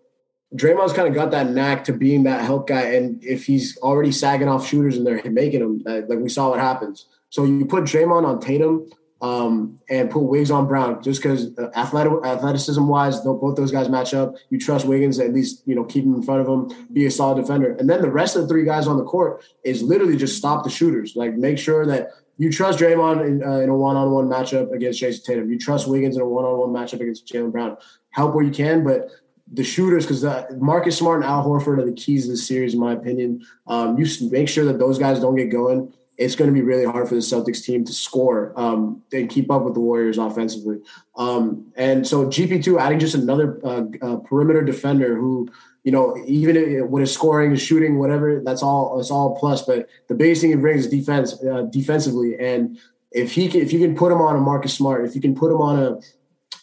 [0.55, 4.11] Draymond's kind of got that knack to being that help guy, and if he's already
[4.11, 7.05] sagging off shooters and they're making them, like we saw what happens.
[7.29, 8.89] So you put Draymond on Tatum,
[9.23, 13.87] um, and put Wiggs on Brown just because uh, athletic, athleticism wise, both those guys
[13.87, 14.35] match up.
[14.49, 17.11] You trust Wiggins at least, you know, keep him in front of him, be a
[17.11, 17.73] solid defender.
[17.79, 20.65] And then the rest of the three guys on the court is literally just stop
[20.65, 21.15] the shooters.
[21.15, 24.73] Like make sure that you trust Draymond in, uh, in a one on one matchup
[24.73, 25.49] against Jayson Tatum.
[25.49, 27.77] You trust Wiggins in a one on one matchup against Jaylen Brown.
[28.09, 29.07] Help where you can, but
[29.53, 30.25] the shooters, because
[30.57, 33.45] Marcus Smart and Al Horford are the keys to the series, in my opinion.
[33.67, 36.85] Um, you make sure that those guys don't get going it's going to be really
[36.85, 40.79] hard for the Celtics team to score um, and keep up with the Warriors offensively.
[41.15, 45.49] Um, and so GP2 adding just another uh, uh, perimeter defender who,
[45.83, 46.55] you know, even
[46.89, 49.63] when it's scoring, shooting, whatever, that's all it's all plus.
[49.63, 52.37] But the biggest thing he brings is defense uh, defensively.
[52.39, 52.77] And
[53.11, 55.35] if he can, if you can put him on a Marcus Smart, if you can
[55.35, 55.99] put him on a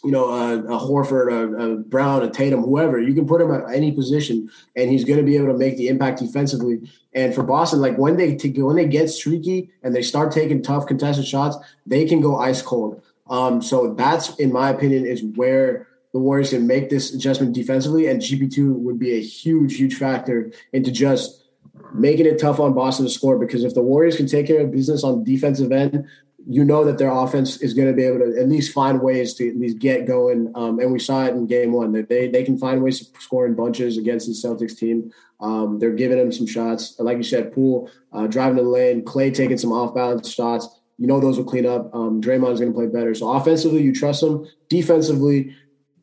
[0.02, 2.98] you know, a, a Horford, a, a, Brown, a Tatum, whoever.
[2.98, 5.76] You can put him at any position, and he's going to be able to make
[5.76, 6.90] the impact defensively.
[7.12, 10.62] And for Boston, like when they t- when they get streaky and they start taking
[10.62, 13.02] tough contested shots, they can go ice cold.
[13.28, 18.06] Um, so that's, in my opinion, is where the Warriors can make this adjustment defensively,
[18.06, 21.44] and GP2 would be a huge, huge factor into just
[21.92, 23.38] making it tough on Boston to score.
[23.38, 26.06] Because if the Warriors can take care of business on defensive end,
[26.48, 29.34] you know that their offense is going to be able to at least find ways
[29.34, 30.50] to at least get going.
[30.54, 33.20] Um, and we saw it in game one that they, they can find ways to
[33.20, 35.12] score in bunches against the Celtics team.
[35.40, 36.96] Um, they're giving them some shots.
[36.98, 40.68] Like you said, Poole uh, driving the lane, Klay taking some off balance shots.
[40.98, 41.94] You know those will clean up.
[41.94, 43.14] Um, Draymond's going to play better.
[43.14, 44.46] So offensively, you trust them.
[44.68, 45.56] Defensively,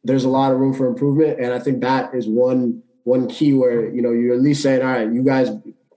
[0.04, 1.40] there's a lot of room for improvement.
[1.40, 4.82] And I think that is one one key where, you know, you're at least saying,
[4.82, 5.50] all right, you guys,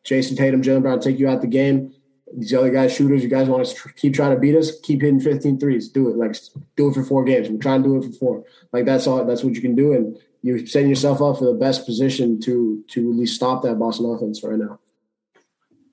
[0.05, 1.93] Jayson Tatum, Jaylen Brown, take you out the game
[2.37, 5.21] these other guys shooters, you guys want to keep trying to beat us, keep hitting
[5.21, 5.89] 15 threes.
[5.89, 6.17] Do it.
[6.17, 6.37] Like
[6.77, 7.49] do it for four games.
[7.49, 8.45] We're trying to do it for four.
[8.73, 9.93] Like that's all that's what you can do.
[9.93, 13.79] And you're setting yourself up for the best position to to at least stop that
[13.79, 14.79] Boston offense right now.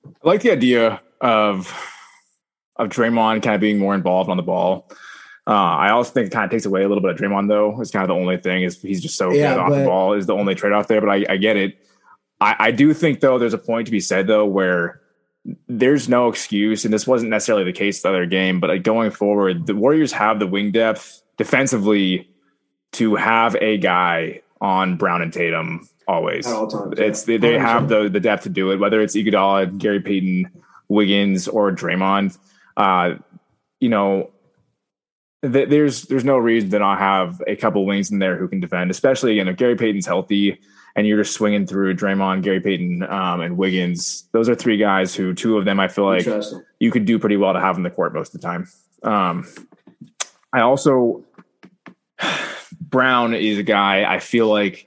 [0.06, 1.72] I like the idea of
[2.76, 4.90] of Draymond kind of being more involved on the ball.
[5.46, 7.80] Uh, I also think it kind of takes away a little bit of Draymond though.
[7.80, 10.12] It's kind of the only thing is he's just so yeah, good off the ball
[10.12, 11.00] is the only trade off there.
[11.00, 11.84] But I, I get it.
[12.40, 15.00] I, I do think though there's a point to be said though where
[15.68, 19.10] there's no excuse, and this wasn't necessarily the case the other game, but like going
[19.10, 22.30] forward, the Warriors have the wing depth defensively
[22.92, 26.46] to have a guy on Brown and Tatum always.
[26.46, 30.00] Times, it's they, they have the the depth to do it, whether it's Iguodala, Gary
[30.00, 30.50] Payton,
[30.88, 32.36] Wiggins, or Draymond.
[32.76, 33.14] Uh,
[33.80, 34.30] you know,
[35.42, 38.60] th- there's there's no reason to not have a couple wings in there who can
[38.60, 40.60] defend, especially you know Gary Payton's healthy
[40.96, 44.28] and you're just swinging through Draymond, Gary Payton, um, and Wiggins.
[44.32, 46.26] Those are three guys who two of them I feel like
[46.78, 48.68] you could do pretty well to have in the court most of the time.
[49.02, 49.46] Um,
[50.52, 51.24] I also
[52.80, 54.86] Brown is a guy I feel like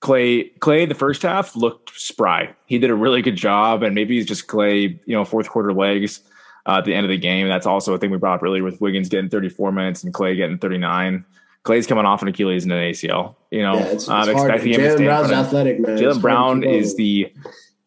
[0.00, 2.54] Klay Klay the first half looked spry.
[2.66, 5.72] He did a really good job, and maybe he's just Klay, you know, fourth quarter
[5.72, 6.20] legs
[6.66, 7.48] uh, at the end of the game.
[7.48, 10.36] That's also a thing we brought up earlier with Wiggins getting 34 minutes and Klay
[10.36, 11.24] getting 39.
[11.64, 13.36] Klay's coming off an Achilles and an ACL.
[13.50, 15.04] You know, yeah, it's, it's I'm expecting him to stay.
[15.04, 15.98] Brown's athletic, man.
[15.98, 17.32] Jaylen Brown is the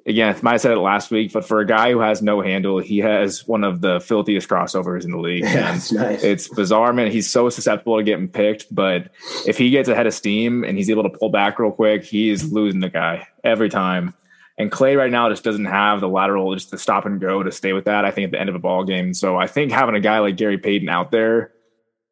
[0.08, 2.42] again, I might have said it last week, but for a guy who has no
[2.42, 5.44] handle, he has one of the filthiest crossovers in the league.
[5.44, 6.24] Yeah, it's nice.
[6.24, 7.12] It's bizarre, man.
[7.12, 9.12] He's so susceptible to getting picked, but
[9.46, 12.52] if he gets ahead of steam and he's able to pull back real quick, he's
[12.52, 14.14] losing the guy every time.
[14.58, 17.52] And Klay right now just doesn't have the lateral, just the stop and go to
[17.52, 18.06] stay with that.
[18.06, 19.14] I think at the end of a ball game.
[19.14, 21.52] So I think having a guy like Gary Payton out there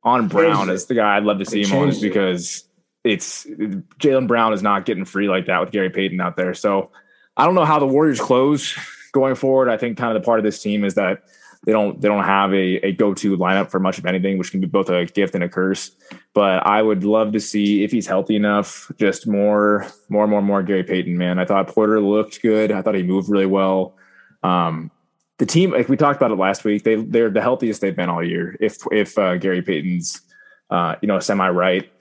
[0.06, 2.64] on Brown is the guy I'd love to see him on, is because
[3.04, 3.46] it's
[4.00, 6.54] Jaylen Brown is not getting free like that with Gary Payton out there.
[6.54, 6.92] So
[7.36, 8.78] I don't know how the Warriors close
[9.12, 9.68] going forward.
[9.68, 11.24] I think kind of the part of this team is that
[11.66, 14.62] they don't they don't have a, a go-to lineup for much of anything, which can
[14.62, 15.92] be both a gift and a curse.
[16.36, 20.62] But I would love to see if he's healthy enough, just more, more, more, more
[20.62, 21.18] Gary Payton.
[21.18, 22.72] Man, I thought Porter looked good.
[22.72, 23.98] I thought he moved really well.
[24.44, 24.92] Um,
[25.38, 28.10] the team, like we talked about it last week, they they're the healthiest they've been
[28.10, 28.56] all year.
[28.60, 30.22] If if uh, Gary Payton's,
[30.70, 31.92] uh, you know, semi right,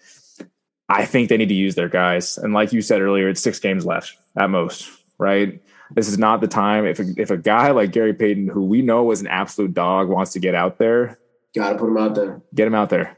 [0.88, 2.38] I think they need to use their guys.
[2.38, 5.60] And like you said earlier, it's six games left at most right?
[5.90, 6.86] This is not the time.
[6.86, 10.08] If a, if a guy like Gary Payton, who we know was an absolute dog,
[10.08, 11.18] wants to get out there,
[11.54, 12.42] gotta put him out there.
[12.54, 13.16] Get him out there.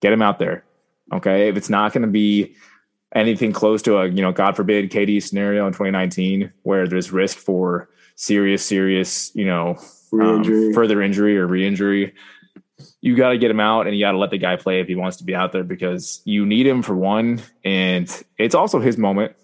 [0.00, 0.64] Get him out there.
[1.12, 1.48] Okay.
[1.48, 2.54] If it's not going to be
[3.14, 7.38] anything close to a, you know, God forbid, KD scenario in 2019 where there's risk
[7.38, 9.76] for serious, serious, you know,
[10.12, 12.14] um, further injury or re-injury,
[13.00, 14.88] you got to get him out and you got to let the guy play if
[14.88, 18.80] he wants to be out there because you need him for one, and it's also
[18.80, 19.34] his moment.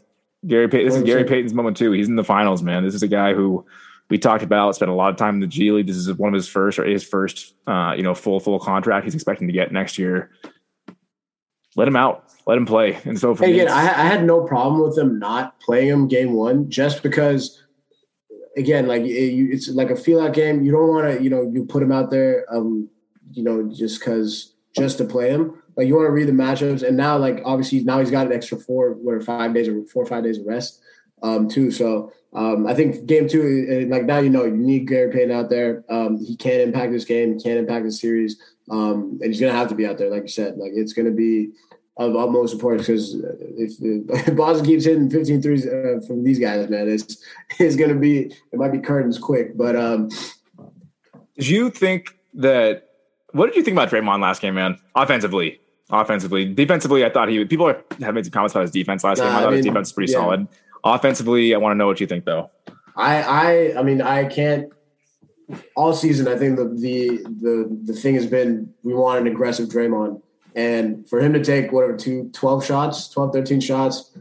[0.46, 1.92] Gary Payton, this is Gary Payton's moment too.
[1.92, 2.82] He's in the finals, man.
[2.84, 3.66] This is a guy who
[4.08, 5.86] we talked about, spent a lot of time in the G League.
[5.86, 9.04] This is one of his first or his first, uh, you know, full full contract.
[9.04, 10.30] He's expecting to get next year.
[11.76, 12.24] Let him out.
[12.46, 12.98] Let him play.
[13.04, 16.32] And so for again, I, I, had no problem with him not playing him game
[16.32, 17.62] one, just because.
[18.56, 20.62] Again, like it, it's like a feel out game.
[20.64, 22.88] You don't want to, you know, you put him out there, um,
[23.32, 25.62] you know, just because just to play him.
[25.76, 28.32] Like you want to read the matchups, and now like obviously now he's got an
[28.32, 30.80] extra four, what five days or four or five days of rest,
[31.22, 31.70] um, too.
[31.70, 35.30] So um, I think game two, uh, like now you know you need Gary Payton
[35.30, 35.84] out there.
[35.88, 39.52] Um, he can't impact this game, he can impact the series, um, and he's gonna
[39.52, 40.56] have to be out there, like you said.
[40.56, 41.50] Like it's gonna be
[42.00, 46.68] of utmost importance because if, if, Boston keeps hitting 15 threes uh, from these guys,
[46.70, 47.22] man, it's
[47.58, 49.56] it's gonna be it might be curtains quick.
[49.56, 50.08] But um,
[51.36, 52.88] did you think that
[53.32, 54.78] what did you think about Draymond last game, man?
[54.94, 55.60] Offensively,
[55.90, 57.44] offensively, defensively, I thought he.
[57.44, 59.34] People have made some comments about his defense last nah, game.
[59.34, 60.18] I thought I mean, his defense was pretty yeah.
[60.18, 60.48] solid.
[60.82, 62.50] Offensively, I want to know what you think, though.
[62.96, 64.72] I, I, I mean, I can't.
[65.76, 67.08] All season, I think the the
[67.40, 70.22] the the thing has been we want an aggressive Draymond,
[70.54, 74.16] and for him to take whatever two, 12 shots, 12, 13 shots,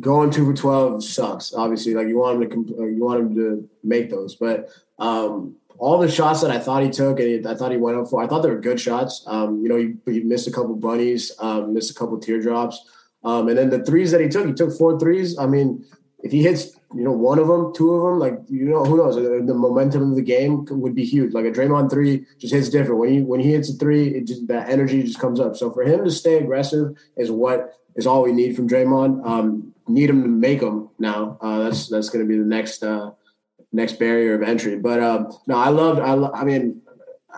[0.00, 1.54] going two for twelve sucks.
[1.54, 5.98] Obviously, like you want him to you want him to make those, but um, all
[5.98, 8.26] the shots that I thought he took and I thought he went up for, I
[8.26, 9.24] thought they were good shots.
[9.26, 12.84] Um, you know, he, he, missed a couple bunnies, um, missed a couple teardrops.
[13.24, 15.38] Um, and then the threes that he took, he took four threes.
[15.38, 15.84] I mean,
[16.22, 18.96] if he hits, you know, one of them, two of them, like, you know, who
[18.96, 19.16] knows?
[19.16, 21.32] The momentum of the game would be huge.
[21.32, 23.00] Like a Draymond three just hits different.
[23.00, 25.56] When he, when he hits a three, it just, that energy just comes up.
[25.56, 29.26] So for him to stay aggressive is what is all we need from Draymond.
[29.26, 31.38] Um, need him to make them now.
[31.40, 33.10] Uh, that's, that's going to be the next, uh,
[33.72, 34.78] next barrier of entry.
[34.78, 36.00] But um, no, I loved.
[36.00, 36.82] I, lo- I mean,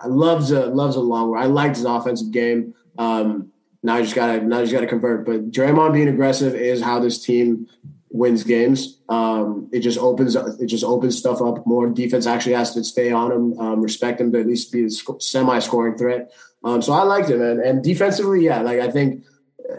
[0.01, 1.35] I loves a loves a long.
[1.37, 2.73] I liked his offensive game.
[2.97, 3.51] Um,
[3.83, 5.25] now I just gotta now I just gotta convert.
[5.25, 7.67] But Draymond being aggressive is how this team
[8.11, 8.99] wins games.
[9.09, 11.87] Um, it just opens it just opens stuff up more.
[11.89, 14.89] Defense actually has to stay on him, um, respect him to at least be a
[14.89, 16.31] semi scoring threat.
[16.63, 17.61] Um, so I liked it, man.
[17.63, 19.23] And defensively, yeah, like I think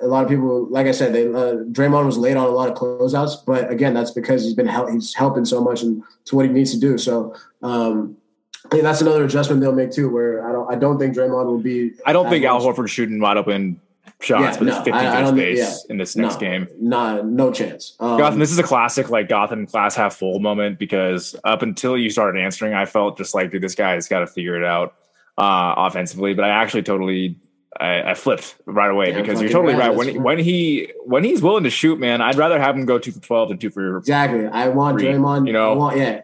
[0.02, 2.68] a lot of people, like I said, they uh, Draymond was late on a lot
[2.68, 6.36] of closeouts, but again, that's because he's been hel- he's helping so much and to
[6.36, 6.96] what he needs to do.
[6.96, 8.16] So um,
[8.66, 10.08] I think that's another adjustment they'll make too.
[10.08, 11.92] Where I don't I don't think Draymond will be.
[12.06, 13.80] I don't think Al Horford shooting wide open
[14.20, 16.68] shots yeah, with no, 50 I, I space yeah, in this next no, game.
[16.78, 17.96] Nah, no chance.
[18.00, 21.96] Um, Gotham, this is a classic like Gotham class half full moment because up until
[21.96, 24.94] you started answering, I felt just like, dude, this guy's got to figure it out
[25.38, 26.34] uh, offensively.
[26.34, 27.36] But I actually totally
[27.78, 29.94] I, I flipped right away yeah, because you're totally right.
[29.94, 33.12] When when he when he's willing to shoot, man, I'd rather have him go two
[33.12, 34.46] for twelve than two for exactly.
[34.46, 35.46] I want three, Draymond.
[35.46, 36.22] You know, I want, yeah,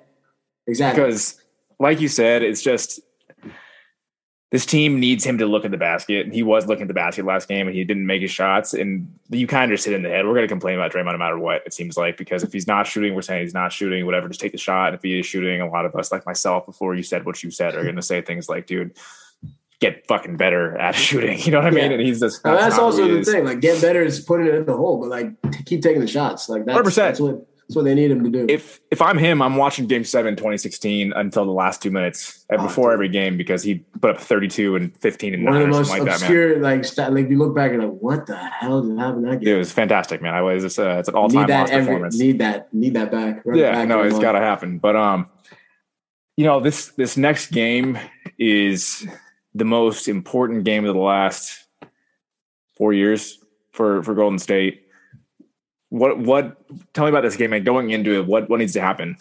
[0.66, 1.02] exactly.
[1.02, 1.40] Because,
[1.78, 3.00] like you said, it's just
[4.52, 6.32] this team needs him to look at the basket.
[6.32, 8.74] He was looking at the basket last game and he didn't make his shots.
[8.74, 10.24] And you kind of just hit in the head.
[10.24, 12.66] We're going to complain about Draymond no matter what, it seems like, because if he's
[12.66, 14.88] not shooting, we're saying he's not shooting, whatever, just take the shot.
[14.88, 17.42] And if he is shooting, a lot of us, like myself, before you said what
[17.42, 18.96] you said, are going to say things like, dude,
[19.80, 21.40] get fucking better at shooting.
[21.40, 21.90] You know what I mean?
[21.90, 21.98] Yeah.
[21.98, 23.44] And he's just, that's, that's also the thing.
[23.44, 26.48] Like, get better is putting it in the hole, but like, keep taking the shots.
[26.48, 26.94] Like, that's, 100%.
[26.94, 28.46] that's what that's what they need him to do.
[28.48, 32.62] If if I'm him, I'm watching Game Seven, 2016, until the last two minutes oh,
[32.62, 32.94] before dude.
[32.94, 36.02] every game because he put up 32 and 15 and one of the most like
[36.02, 39.22] obscure that, like stat, like you look back and like what the hell did happen
[39.22, 39.56] that game?
[39.56, 40.32] It was fantastic, man.
[40.32, 42.16] I was it's, uh, it's an all time performance.
[42.16, 43.44] Need that need that back.
[43.44, 44.78] Run yeah, back no, it's got to happen.
[44.78, 45.28] But um,
[46.36, 47.98] you know this this next game
[48.38, 49.04] is
[49.56, 51.66] the most important game of the last
[52.76, 54.85] four years for for Golden State
[55.90, 56.56] what what
[56.94, 59.16] tell me about this game and going into it what what needs to happen?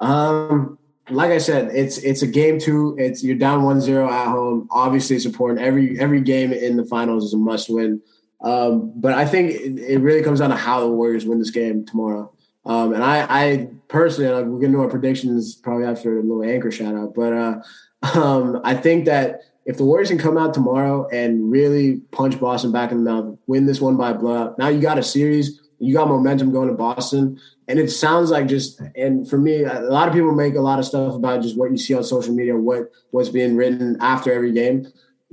[0.00, 0.78] Um
[1.10, 4.68] like i said it's it's a game two it's you're down one zero at home.
[4.70, 5.60] Obviously it's important.
[5.60, 8.00] Every every game in the finals is a must win.
[8.42, 11.50] Um but i think it, it really comes down to how the warriors win this
[11.50, 12.32] game tomorrow.
[12.64, 16.44] Um and i i personally like, we're gonna do our predictions probably after a little
[16.44, 17.60] anchor shout out but uh
[18.14, 22.72] um i think that if the Warriors can come out tomorrow and really punch Boston
[22.72, 25.60] back in the mouth, win this one by a blowout, now you got a series,
[25.78, 27.38] you got momentum going to Boston.
[27.68, 30.78] And it sounds like just, and for me, a lot of people make a lot
[30.78, 34.32] of stuff about just what you see on social media, what what's being written after
[34.32, 34.90] every game.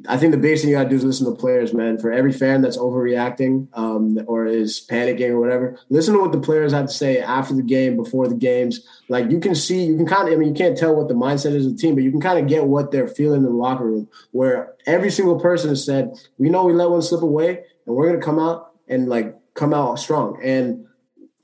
[0.10, 1.98] I think the biggest thing you got to do is listen to players, man.
[1.98, 6.40] For every fan that's overreacting um, or is panicking or whatever, listen to what the
[6.40, 8.86] players have to say after the game, before the games.
[9.08, 11.14] Like you can see, you can kind of, I mean, you can't tell what the
[11.14, 13.44] mindset is of the team, but you can kind of get what they're feeling in
[13.46, 14.10] the locker room.
[14.32, 18.12] Where every single person has said, "We know we let one slip away, and we're
[18.12, 20.86] to come out and like come out strong." And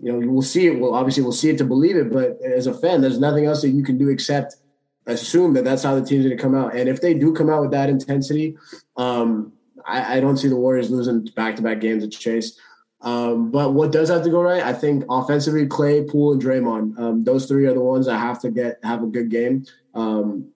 [0.01, 0.77] you know, we'll see it.
[0.79, 2.11] Well, obviously, we'll see it to believe it.
[2.11, 4.57] But as a fan, there's nothing else that you can do except
[5.07, 6.75] assume that that's how the team's going to come out.
[6.75, 8.57] And if they do come out with that intensity,
[8.97, 9.53] um,
[9.85, 12.59] I, I, don't see the Warriors losing back to back games at Chase.
[13.01, 14.61] Um, but what does have to go right?
[14.61, 16.99] I think offensively, Klay, Poole, and Draymond.
[16.99, 19.65] Um, those three are the ones that have to get have a good game.
[19.95, 20.51] Um,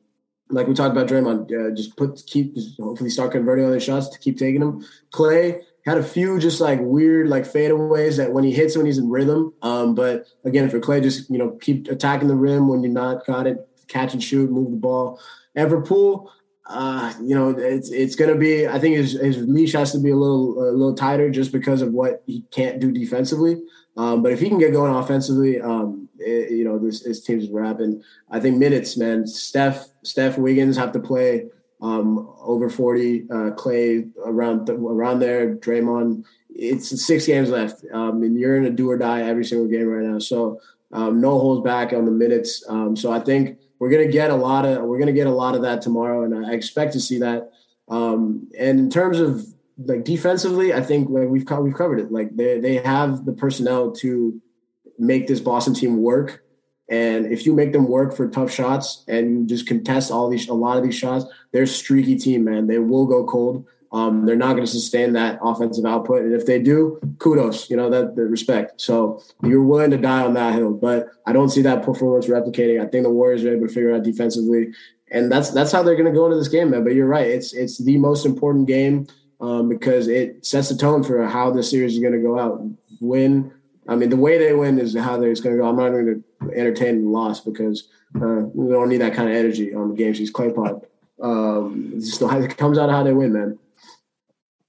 [0.50, 3.80] like we talked about Draymond, uh, just put keep just hopefully start converting on the
[3.80, 4.86] shots to keep taking them.
[5.12, 8.98] Klay, had a few just like weird like fadeaways that when he hits when he's
[8.98, 9.54] in rhythm.
[9.64, 13.26] Um, but again, for Klay, just you know keep attacking the rim when you're not
[13.26, 15.20] got it catch and shoot, move the ball.
[15.58, 16.30] Everpool,
[16.68, 18.68] uh, you know, it's it's going to be.
[18.68, 21.82] I think his, his leash has to be a little a little tighter just because
[21.82, 23.62] of what he can't do defensively.
[23.98, 27.50] Um, but if he can get going offensively, um, it, you know, this, this team's
[27.50, 28.04] rapping.
[28.30, 29.26] I think minutes, man.
[29.26, 31.46] Steph, Steph Wiggins have to play
[31.82, 33.24] um, over forty.
[33.30, 35.56] Uh, Klay around around there.
[35.56, 36.26] Draymond.
[36.58, 39.88] It's six games left, um, and you're in a do or die every single game
[39.88, 40.20] right now.
[40.20, 40.62] So
[40.94, 42.64] um, no holds back on the minutes.
[42.70, 45.56] Um, so I think we're gonna get a lot of we're gonna get a lot
[45.56, 47.52] of that tomorrow, and I expect to see that.
[47.88, 49.46] Um, and in terms of
[49.78, 52.12] like defensively, I think like we've co- we've covered it.
[52.12, 54.42] Like they they have the personnel to
[54.98, 56.42] make this Boston team work.
[56.88, 60.48] And if you make them work for tough shots and you just contest all these
[60.48, 62.68] a lot of these shots, they're streaky team, man.
[62.68, 63.66] They will go cold.
[63.96, 67.78] Um, they're not going to sustain that offensive output, and if they do, kudos, you
[67.78, 68.82] know that respect.
[68.82, 72.86] So you're willing to die on that hill, but I don't see that performance replicating.
[72.86, 74.74] I think the Warriors are able to figure out defensively,
[75.12, 76.84] and that's that's how they're going to go into this game, man.
[76.84, 79.08] But you're right; it's it's the most important game
[79.40, 82.68] um, because it sets the tone for how the series is going to go out.
[83.00, 83.50] Win,
[83.88, 85.70] I mean, the way they win is how they're going to go.
[85.70, 89.36] I'm not going to entertain the loss because uh, we don't need that kind of
[89.36, 90.14] energy on the game.
[90.14, 90.84] She's clay pot.
[91.22, 93.58] Um, just it comes out of how they win, man.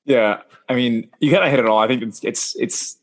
[0.07, 1.79] Yeah, I mean, you gotta hit it all.
[1.79, 2.99] I think it's it's it's.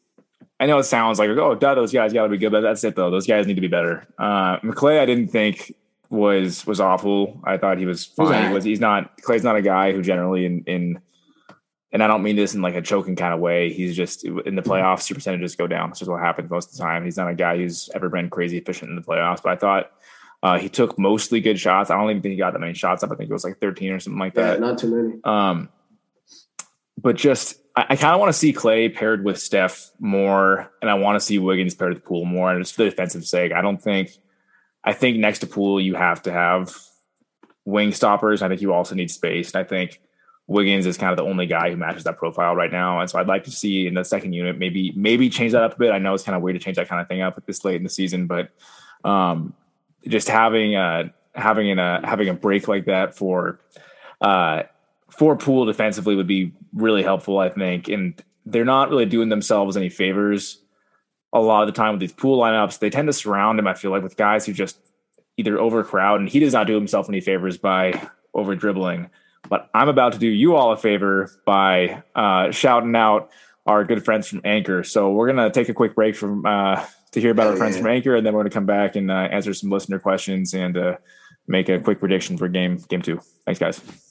[0.60, 2.96] I know it sounds like oh, duh, those guys gotta be good, but that's it
[2.96, 3.12] though.
[3.12, 4.08] Those guys need to be better.
[4.18, 5.76] Uh, Maclay, I didn't think
[6.10, 7.42] was was awful.
[7.44, 8.48] I thought he was fine.
[8.48, 11.02] He was he's not Klay's not a guy who generally in in
[11.94, 13.72] and I don't mean this in like a choking kind of way.
[13.72, 15.90] He's just in the playoffs, your percentages go down.
[15.90, 17.06] That's just what happens most of the time.
[17.06, 19.44] He's not a guy who's ever been crazy efficient in the playoffs.
[19.44, 19.92] But I thought
[20.42, 21.92] uh, he took mostly good shots.
[21.92, 23.12] I don't even think he got that many shots up.
[23.12, 24.60] I think it was like 13 or something like that.
[24.60, 25.20] Yeah, not too many.
[25.24, 25.70] Um,
[27.04, 30.90] but just I, I kind of want to see Klay paired with Steph more, and
[30.90, 32.52] I want to see Wiggins paired with Poole more.
[32.52, 34.18] And just for the defensive sake, I don't think
[34.84, 36.76] I think next to Poole you have to have
[37.66, 38.42] wing stoppers.
[38.42, 40.02] I think you also need space, and I think
[40.48, 43.00] Wiggins is kind of the only guy who matches that profile right now.
[43.00, 45.76] And so I'd like to see in the second unit maybe maybe change that up
[45.76, 45.92] a bit.
[45.92, 47.64] I know it's kind of weird to change that kind of thing up at this
[47.64, 48.50] late in the season, but
[49.04, 49.54] um,
[50.08, 53.60] just having a having a having a break like that for
[54.22, 54.64] uh,
[55.10, 57.88] for Poole defensively would be really helpful, I think.
[57.88, 60.60] And they're not really doing themselves any favors
[61.34, 62.80] a lot of the time with these Poole lineups.
[62.80, 64.78] They tend to surround him, I feel like, with guys who just
[65.38, 68.00] either overcrowd, and he does not do himself any favors by
[68.34, 69.10] over dribbling.
[69.50, 73.32] But I'm about to do you all a favor by uh, shouting out
[73.66, 74.84] our good friends from Anchor.
[74.84, 77.76] So we're gonna take a quick break from uh, to hear about oh, our friends
[77.76, 77.82] yeah.
[77.82, 80.78] from Anchor, and then we're gonna come back and uh, answer some listener questions and
[80.78, 80.98] uh,
[81.48, 83.20] make a quick prediction for game game two.
[83.46, 84.03] Thanks, guys.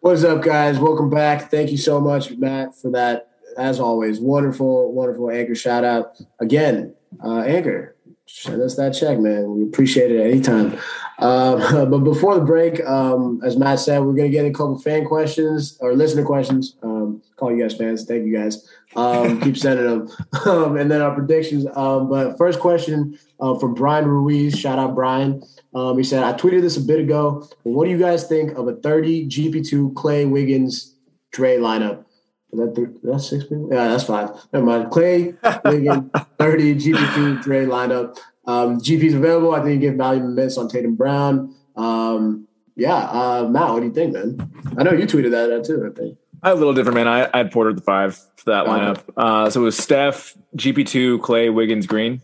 [0.00, 0.78] What's up, guys?
[0.78, 1.50] Welcome back.
[1.50, 3.30] Thank you so much, Matt, for that.
[3.56, 6.94] As always, wonderful, wonderful Anchor shout out again.
[7.22, 7.96] Uh, Anchor,
[8.26, 9.50] send us that check, man.
[9.50, 10.78] We appreciate it anytime.
[11.18, 11.58] Um,
[11.90, 15.04] but before the break, um, as Matt said, we're going to get a couple fan
[15.04, 16.76] questions or listener questions.
[16.80, 18.04] Um, call you guys fans.
[18.04, 18.68] Thank you guys.
[18.98, 20.08] Um, keep sending them.
[20.46, 21.66] Um, and then our predictions.
[21.74, 24.58] Um, but first question uh, from Brian Ruiz.
[24.58, 25.42] Shout out, Brian.
[25.74, 27.46] he said, I tweeted this a bit ago.
[27.64, 30.94] what do you guys think of a 30 GP2 Klay Wiggins
[31.32, 32.04] Dre lineup?
[32.52, 33.68] Is that three, that's six people?
[33.70, 34.30] Yeah, that's five.
[34.52, 34.86] Never mind.
[34.90, 38.16] Klay Wiggins, 30 GP2 Dre lineup.
[38.46, 39.54] Um, GP's available.
[39.54, 41.54] I think you get value minutes on Tatum Brown.
[41.76, 44.50] Um, yeah, uh, Matt, what do you think, man?
[44.78, 45.84] I know you tweeted that, that too.
[45.84, 46.16] I think.
[46.42, 47.08] I a little different, man.
[47.08, 49.02] I, I had Porter the five for that oh, lineup.
[49.16, 52.20] Uh, so it was Steph, GP2, Klay, Wiggins, Green.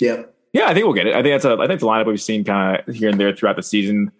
[0.00, 0.34] Yep.
[0.52, 1.14] Yeah, I think we'll get it.
[1.14, 1.60] I think that's a.
[1.60, 4.10] I think the lineup we've seen kind of here and there throughout the season.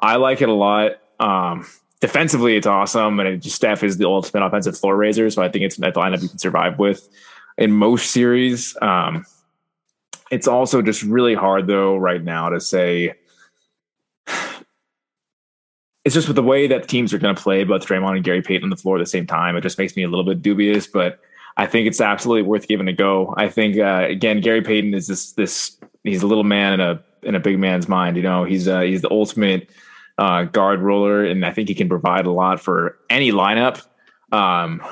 [0.00, 0.92] I like it a lot.
[1.20, 1.66] Um,
[2.00, 5.28] defensively, it's awesome, and it just Steph is the ultimate offensive floor raiser.
[5.30, 7.06] So I think it's a lineup you can survive with
[7.58, 8.76] in most series.
[8.80, 9.26] Um,
[10.30, 13.14] it's also just really hard though right now to say.
[16.04, 18.42] It's just with the way that teams are going to play both Draymond and Gary
[18.42, 19.56] Payton on the floor at the same time.
[19.56, 21.18] It just makes me a little bit dubious, but
[21.56, 23.32] I think it's absolutely worth giving a go.
[23.36, 27.02] I think uh, again, Gary Payton is this this he's a little man in a
[27.22, 28.16] in a big man's mind.
[28.16, 29.70] You know, he's uh, he's the ultimate
[30.18, 33.84] uh, guard roller, and I think he can provide a lot for any lineup.
[34.32, 34.82] Um,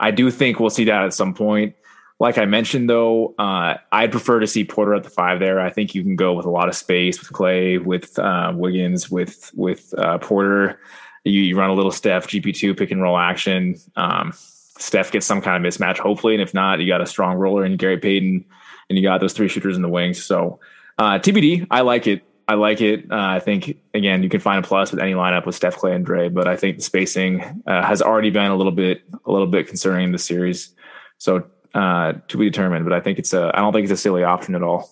[0.00, 1.74] I do think we'll see that at some point.
[2.18, 5.60] Like I mentioned, though, uh, I'd prefer to see Porter at the five there.
[5.60, 9.10] I think you can go with a lot of space with Klay, with uh, Wiggins,
[9.10, 10.80] with with uh, Porter.
[11.24, 13.76] You, you, run a little Steph GP two pick and roll action.
[13.96, 14.32] Um,
[14.78, 17.66] Steph gets some kind of mismatch, hopefully, and if not, you got a strong roller
[17.66, 18.44] in Gary Payton,
[18.88, 20.24] and you got those three shooters in the wings.
[20.24, 20.60] So
[20.98, 22.22] uh, TBD, I like it.
[22.48, 23.10] I like it.
[23.10, 25.94] Uh, I think again, you can find a plus with any lineup with Steph, Klay,
[25.94, 29.30] and Dre, but I think the spacing uh, has already been a little bit a
[29.30, 30.72] little bit concerning in the series.
[31.18, 31.46] So
[31.76, 32.84] uh, to be determined.
[32.84, 34.90] But I think it's a I don't think it's a silly option at all.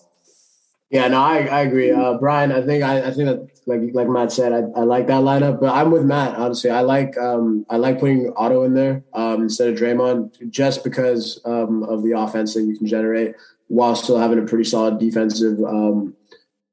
[0.91, 2.51] Yeah, no, I, I agree, uh, Brian.
[2.51, 5.59] I think I, I think that like like Matt said, I, I like that lineup.
[5.59, 6.35] But I'm with Matt.
[6.35, 10.83] Honestly, I like um, I like putting Otto in there um, instead of Draymond just
[10.83, 13.35] because um, of the offense that you can generate
[13.67, 16.15] while still having a pretty solid defensive um,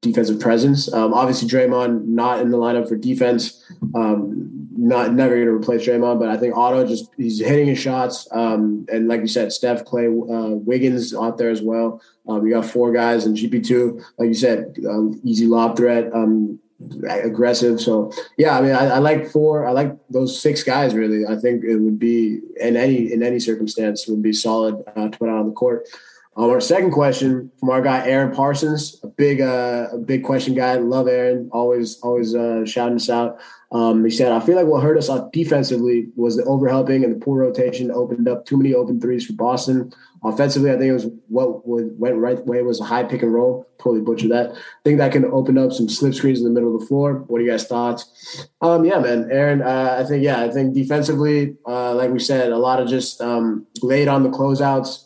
[0.01, 0.93] defensive presence.
[0.93, 3.63] Um, obviously, Draymond not in the lineup for defense.
[3.95, 7.79] Um, not never going to replace Draymond, but I think Otto just he's hitting his
[7.79, 8.27] shots.
[8.31, 12.01] Um, and like you said, Steph, Clay, uh, Wiggins out there as well.
[12.27, 16.13] Um, you got four guys in GP two, like you said, um, easy lob threat,
[16.13, 16.59] um,
[17.07, 17.79] aggressive.
[17.79, 19.65] So yeah, I mean, I, I, like four.
[19.65, 20.93] I like those six guys.
[20.93, 25.07] Really, I think it would be in any in any circumstance would be solid uh,
[25.07, 25.87] to put out on the court.
[26.35, 30.55] Um, our second question from our guy Aaron Parsons, a big, uh, a big question
[30.55, 30.75] guy.
[30.75, 33.39] Love Aaron, always, always uh, shouting us out.
[33.71, 37.23] Um, he said, "I feel like what hurt us defensively was the overhelping and the
[37.23, 39.91] poor rotation opened up too many open threes for Boston.
[40.23, 43.67] Offensively, I think it was what went right way was a high pick and roll.
[43.77, 44.51] Totally butchered that.
[44.51, 47.25] I think that can open up some slip screens in the middle of the floor.
[47.27, 48.47] What are you guys' thoughts?
[48.61, 49.61] Um, yeah, man, Aaron.
[49.61, 53.21] Uh, I think yeah, I think defensively, uh, like we said, a lot of just
[53.21, 55.05] um, late on the closeouts."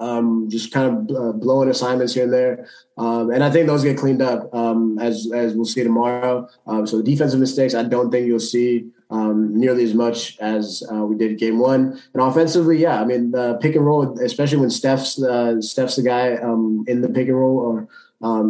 [0.00, 2.68] Um, just kind of uh, blowing assignments here and there.
[2.96, 6.48] Um, and I think those get cleaned up um, as as we'll see tomorrow.
[6.66, 10.82] Um, so the defensive mistakes, I don't think you'll see um, nearly as much as
[10.92, 12.00] uh, we did game one.
[12.14, 16.02] And offensively, yeah, I mean the pick and roll, especially when Steph's uh, Steph's the
[16.02, 17.88] guy um, in the pick and roll or.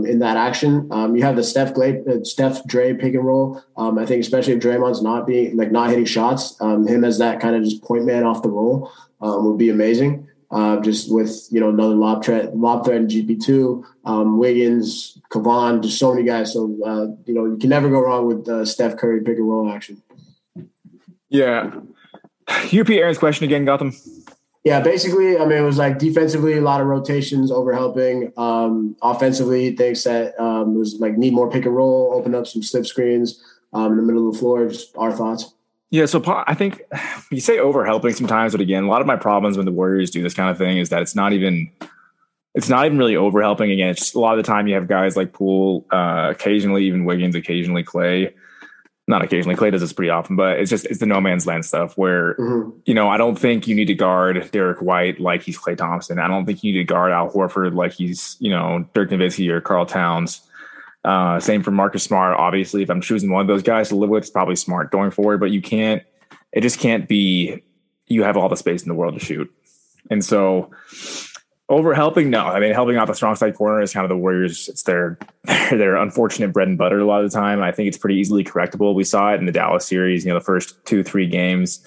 [0.06, 3.62] in that action, you have the Steph Klay, uh, Steph Dre pick and roll.
[3.76, 7.54] I think especially if Draymond's not being like not hitting shots, him as that kind
[7.56, 8.90] of just point man off the roll
[9.20, 13.44] would be amazing uh, just with you know another lob threat, lob threat in GP
[13.44, 16.52] two, um, Wiggins, Kevon, just so many guys.
[16.52, 19.48] So uh, you know you can never go wrong with uh, Steph Curry pick and
[19.48, 20.02] roll action.
[21.28, 21.72] Yeah,
[22.48, 23.92] UP Aaron's question again, Gotham.
[24.64, 28.32] Yeah, basically, I mean, it was like defensively, a lot of rotations, over helping.
[28.36, 32.46] Um, offensively, he thinks that um, was like need more pick and roll, open up
[32.46, 33.42] some slip screens
[33.72, 34.68] um, in the middle of the floor.
[34.68, 35.54] Just our thoughts.
[35.90, 36.82] Yeah, so I think
[37.30, 40.10] you say over helping sometimes, but again, a lot of my problems when the Warriors
[40.10, 41.70] do this kind of thing is that it's not even
[42.54, 43.70] it's not even really over helping.
[43.70, 46.84] Again, it's just a lot of the time you have guys like Poole, uh, occasionally
[46.86, 48.32] even Wiggins, occasionally Klay.
[49.06, 49.56] not occasionally.
[49.56, 52.34] Klay does this pretty often, but it's just it's the no man's land stuff where
[52.34, 52.70] mm-hmm.
[52.84, 56.18] you know I don't think you need to guard Derek White like he's Klay Thompson.
[56.18, 59.48] I don't think you need to guard Al Horford like he's you know Dirk Nowitzki
[59.50, 60.42] or Karl Towns.
[61.08, 62.36] Uh, same for Marcus Smart.
[62.36, 65.10] Obviously, if I'm choosing one of those guys to live with, it's probably Smart going
[65.10, 65.40] forward.
[65.40, 66.02] But you can't.
[66.52, 67.62] It just can't be.
[68.08, 69.50] You have all the space in the world to shoot,
[70.10, 70.70] and so
[71.70, 72.44] over helping, no.
[72.44, 74.68] I mean, helping out the strong side corner is kind of the Warriors.
[74.68, 75.18] It's their
[75.70, 77.62] their unfortunate bread and butter a lot of the time.
[77.62, 78.94] I think it's pretty easily correctable.
[78.94, 80.26] We saw it in the Dallas series.
[80.26, 81.82] You know, the first two three games.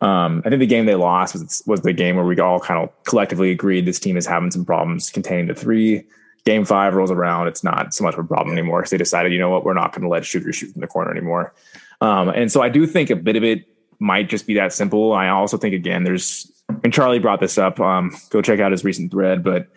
[0.00, 2.82] Um, I think the game they lost was was the game where we all kind
[2.82, 6.04] of collectively agreed this team is having some problems containing the three.
[6.44, 9.32] Game five rolls around, it's not so much of a problem anymore because they decided,
[9.32, 11.54] you know what, we're not going to let shooters shoot in the corner anymore.
[12.00, 13.64] Um, and so I do think a bit of it
[14.00, 15.12] might just be that simple.
[15.12, 16.50] I also think again, there's
[16.84, 17.80] and Charlie brought this up.
[17.80, 19.42] Um, go check out his recent thread.
[19.42, 19.68] But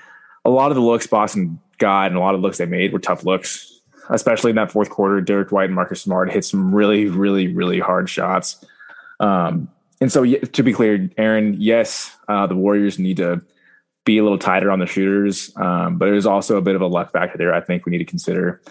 [0.44, 3.00] a lot of the looks Boston got and a lot of looks they made were
[3.00, 5.22] tough looks, especially in that fourth quarter.
[5.22, 8.64] Derek White and Marcus Smart hit some really, really, really hard shots.
[9.20, 9.70] Um,
[10.02, 13.42] and so, to be clear, Aaron, yes, uh, the Warriors need to
[14.06, 16.88] be a little tighter on the shooters, um, but there's also a bit of a
[16.88, 17.54] luck factor there.
[17.54, 18.62] I think we need to consider.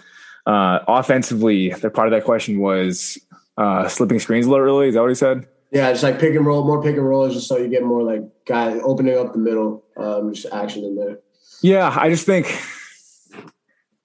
[0.45, 3.19] Uh, offensively, the part of that question was
[3.57, 4.87] uh, slipping screens a little early.
[4.87, 5.47] Is that what he said?
[5.71, 8.01] Yeah, just like pick and roll, more pick and roll just so you get more
[8.01, 11.19] like guy opening up the middle, um, just action in there.
[11.61, 12.61] Yeah, I just think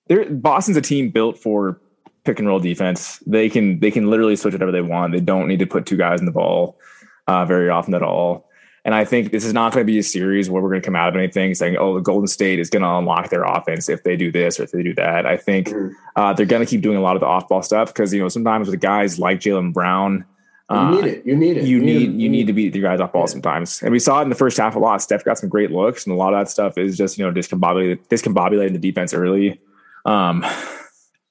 [0.08, 1.80] there Boston's a team built for
[2.24, 3.18] pick and roll defense.
[3.26, 5.12] They can they can literally switch whatever they want.
[5.12, 6.78] They don't need to put two guys in the ball
[7.26, 8.49] uh, very often at all.
[8.84, 10.86] And I think this is not going to be a series where we're going to
[10.86, 13.88] come out of anything saying, "Oh, the Golden State is going to unlock their offense
[13.88, 15.92] if they do this or if they do that." I think mm-hmm.
[16.16, 18.28] uh, they're going to keep doing a lot of the off-ball stuff because you know
[18.28, 20.24] sometimes with guys like Jaylen Brown
[20.70, 21.26] you need it.
[21.26, 21.64] You need it.
[21.64, 23.26] You, you need, need you need to beat the guys off ball yeah.
[23.26, 23.82] sometimes.
[23.82, 25.02] And we saw it in the first half a lot.
[25.02, 27.32] Steph got some great looks, and a lot of that stuff is just you know
[27.32, 29.60] discombobulated, discombobulating the defense early.
[30.04, 30.44] Um,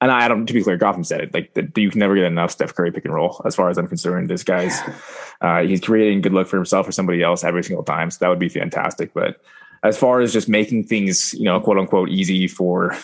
[0.01, 2.23] and I don't to be clear, Gotham said it like the, you can never get
[2.23, 3.41] enough Steph Curry pick and roll.
[3.45, 4.79] As far as I'm concerned, this guy's
[5.41, 8.09] uh, he's creating good look for himself or somebody else every single time.
[8.09, 9.13] So that would be fantastic.
[9.13, 9.41] But
[9.83, 12.97] as far as just making things you know quote unquote easy for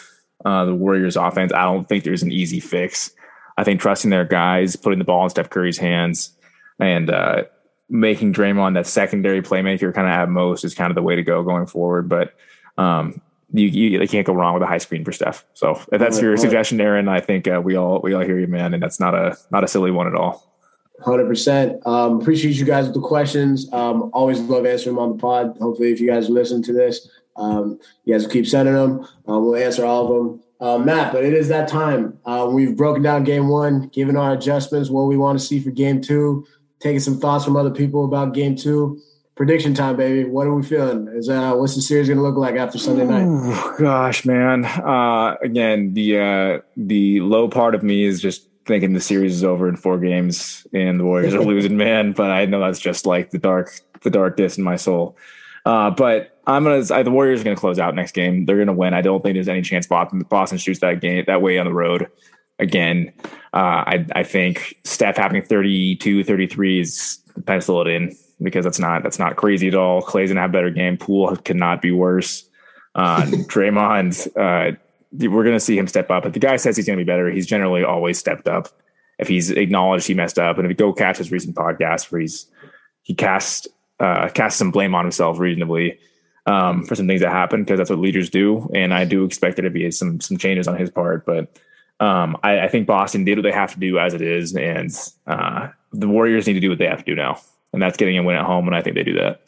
[0.46, 3.12] uh, the Warriors offense, I don't think there's an easy fix.
[3.58, 6.32] I think trusting their guys, putting the ball in Steph Curry's hands,
[6.80, 7.44] and uh,
[7.90, 11.24] making Draymond that secondary playmaker kind of at most is kind of the way to
[11.24, 12.10] go going forward.
[12.10, 12.34] But
[12.78, 13.22] um,
[13.52, 15.46] you, you they can't go wrong with a high screen for Steph.
[15.54, 18.48] So if that's your suggestion, Aaron, I think uh, we all we all hear you,
[18.48, 20.52] man, and that's not a not a silly one at all.
[21.04, 21.82] Hundred um, percent.
[21.86, 23.72] Appreciate you guys with the questions.
[23.74, 25.58] Um, always love answering them on the pod.
[25.60, 29.02] Hopefully, if you guys listen to this, um, you guys keep sending them.
[29.28, 32.18] Uh, we'll answer all of them uh, Matt, but it is that time.
[32.26, 35.72] Uh, we've broken down game one, given our adjustments, what we want to see for
[35.72, 36.46] game two,
[36.80, 39.00] taking some thoughts from other people about game two.
[39.36, 40.24] Prediction time, baby.
[40.24, 41.10] What are we feeling?
[41.10, 43.76] Is uh, what's the series going to look like after Sunday night?
[43.78, 44.64] Gosh, man.
[44.64, 49.44] Uh, again, the uh, the low part of me is just thinking the series is
[49.44, 52.14] over in four games and the Warriors are losing, man.
[52.14, 55.18] But I know that's just like the dark the darkness in my soul.
[55.66, 57.04] Uh, but I'm gonna.
[57.04, 58.46] the Warriors are gonna close out next game.
[58.46, 58.94] They're gonna win.
[58.94, 61.74] I don't think there's any chance Boston, Boston shoots that game that way on the
[61.74, 62.10] road
[62.58, 63.12] again.
[63.54, 69.04] Uh, I, I think Steph having 32, 33 is pencil it in because that's not
[69.04, 70.02] that's not crazy at all.
[70.02, 70.98] Klay's gonna have a better game.
[70.98, 72.48] Poole could not be worse.
[72.94, 74.76] Uh, Draymond, uh,
[75.12, 76.26] we're gonna see him step up.
[76.26, 78.70] If the guy says he's gonna be better, he's generally always stepped up.
[79.18, 82.22] If he's acknowledged he messed up, and if you go catch his recent podcast where
[82.22, 82.48] he's
[83.04, 83.68] he cast
[84.00, 86.00] uh, cast some blame on himself reasonably
[86.46, 89.56] um, for some things that happened because that's what leaders do, and I do expect
[89.56, 91.26] there to be some some changes on his part.
[91.26, 91.58] But
[92.00, 94.92] um, I, I, think Boston did what they have to do as it is, and
[95.28, 97.40] uh, the Warriors need to do what they have to do now,
[97.76, 99.42] and that's getting a win at home, and I think they do that.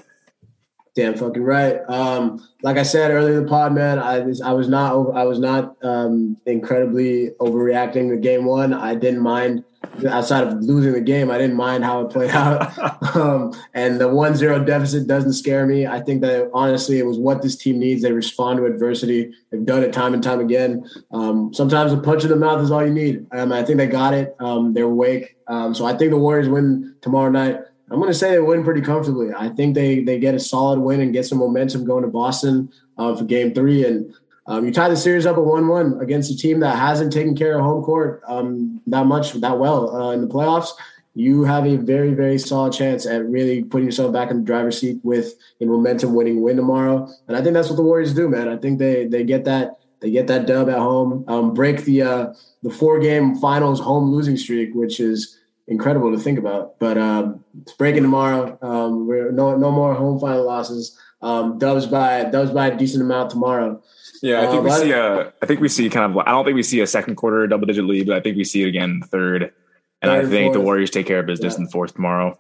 [0.95, 1.77] Damn fucking right.
[1.87, 5.23] Um, like I said earlier in the pod, man, I was I was not I
[5.23, 8.73] was not um, incredibly overreacting to game one.
[8.73, 9.63] I didn't mind
[10.05, 12.77] outside of losing the game, I didn't mind how it played out.
[13.15, 15.87] um, and the 1-0 deficit doesn't scare me.
[15.87, 18.01] I think that honestly, it was what this team needs.
[18.01, 19.33] They respond to adversity.
[19.49, 20.87] They've done it time and time again.
[21.11, 23.25] Um, sometimes a punch in the mouth is all you need.
[23.31, 24.35] Um, I think they got it.
[24.39, 25.37] Um, they're awake.
[25.47, 27.61] Um, so I think the Warriors win tomorrow night.
[27.89, 29.29] I'm going to say they win pretty comfortably.
[29.35, 32.71] I think they they get a solid win and get some momentum going to Boston
[32.97, 33.85] uh, for Game Three.
[33.85, 34.13] And
[34.45, 37.57] um, you tie the series up at one-one against a team that hasn't taken care
[37.57, 40.69] of home court um, that much, that well uh, in the playoffs.
[41.15, 44.79] You have a very, very solid chance at really putting yourself back in the driver's
[44.79, 47.09] seat with a momentum-winning win tomorrow.
[47.27, 48.47] And I think that's what the Warriors do, man.
[48.47, 52.03] I think they they get that they get that dub at home, um, break the
[52.03, 52.33] uh,
[52.63, 55.36] the four-game finals home losing streak, which is
[55.67, 56.79] incredible to think about.
[56.79, 58.57] But um, it's breaking tomorrow.
[58.61, 60.97] Um, we're no no more home final losses.
[61.21, 63.81] Um, dubs by dubs by a decent amount tomorrow.
[64.21, 65.33] Yeah, I think uh, we see a.
[65.41, 66.17] I think we see kind of.
[66.17, 68.43] I don't think we see a second quarter double digit lead, but I think we
[68.43, 69.53] see it again third.
[69.99, 70.53] And Third, I think fourth.
[70.53, 71.61] the Warriors take care of business yeah.
[71.61, 72.37] in fourth tomorrow.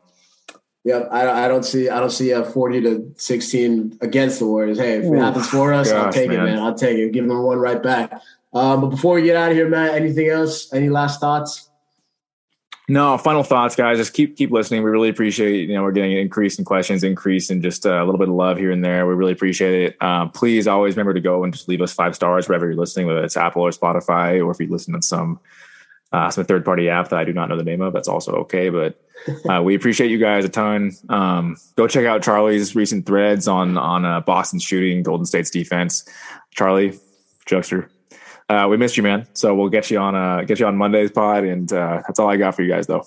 [0.83, 4.77] Yep, I, I don't see I don't see a forty to sixteen against the Warriors.
[4.77, 6.39] Hey, if it happens for us, Gosh, I'll take man.
[6.39, 6.59] it, man.
[6.59, 7.11] I'll take it.
[7.11, 8.13] Give them one right back.
[8.53, 10.71] Um, but before we get out of here, Matt, anything else?
[10.71, 11.66] Any last thoughts?
[12.89, 13.97] No, final thoughts, guys.
[13.97, 14.81] Just keep keep listening.
[14.81, 15.67] We really appreciate.
[15.67, 18.29] You know, we're getting an increase in questions, increase in just uh, a little bit
[18.29, 19.05] of love here and there.
[19.05, 19.97] We really appreciate it.
[19.99, 23.07] Uh, please always remember to go and just leave us five stars wherever you're listening,
[23.07, 25.37] whether it's Apple or Spotify, or if you listen on some
[26.13, 27.91] uh, some third party app that I do not know the name of.
[27.91, 28.69] That's also okay.
[28.69, 29.01] But
[29.49, 30.93] uh, we appreciate you guys a ton.
[31.09, 36.07] Um, go check out Charlie's recent threads on on uh, Boston shooting, Golden State's defense.
[36.51, 36.97] Charlie,
[37.45, 37.89] Chuckster,
[38.49, 39.27] uh, we missed you, man.
[39.33, 42.29] So we'll get you on uh, get you on Monday's pod, and uh, that's all
[42.29, 43.05] I got for you guys, though.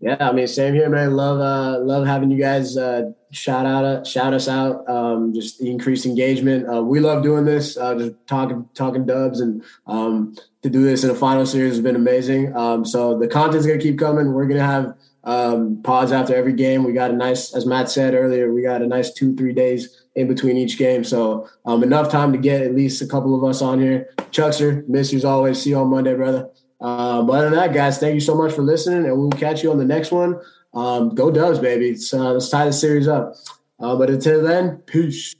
[0.00, 1.14] Yeah, I mean, same here, man.
[1.14, 4.88] Love uh, love having you guys uh, shout out uh, shout us out.
[4.88, 6.68] Um, just the increased engagement.
[6.68, 7.76] Uh, we love doing this.
[7.76, 11.80] Uh, just talking talking dubs and um, to do this in a final series has
[11.80, 12.54] been amazing.
[12.56, 14.32] Um, so the content's gonna keep coming.
[14.32, 14.94] We're gonna have
[15.24, 16.84] um, pods after every game.
[16.84, 20.03] We got a nice, as Matt said earlier, we got a nice two three days
[20.14, 21.04] in between each game.
[21.04, 24.10] So um, enough time to get at least a couple of us on here.
[24.30, 25.60] Chuckster, miss you as always.
[25.60, 26.50] See you on Monday, brother.
[26.80, 29.62] Um, but other than that, guys, thank you so much for listening, and we'll catch
[29.62, 30.38] you on the next one.
[30.74, 31.90] Um, go Dubs, baby.
[31.90, 33.34] It's, uh, let's tie the series up.
[33.78, 35.34] Uh, but until then, peace.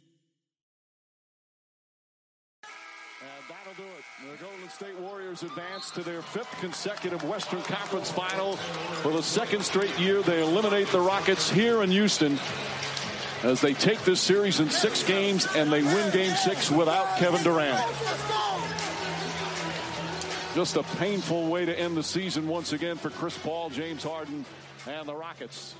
[5.43, 8.55] Advance to their fifth consecutive Western Conference final.
[9.03, 12.39] For the second straight year, they eliminate the Rockets here in Houston
[13.45, 17.42] as they take this series in six games and they win game six without Kevin
[17.42, 17.86] Durant.
[20.55, 24.47] Just a painful way to end the season once again for Chris Paul, James Harden,
[24.88, 25.74] and the Rockets.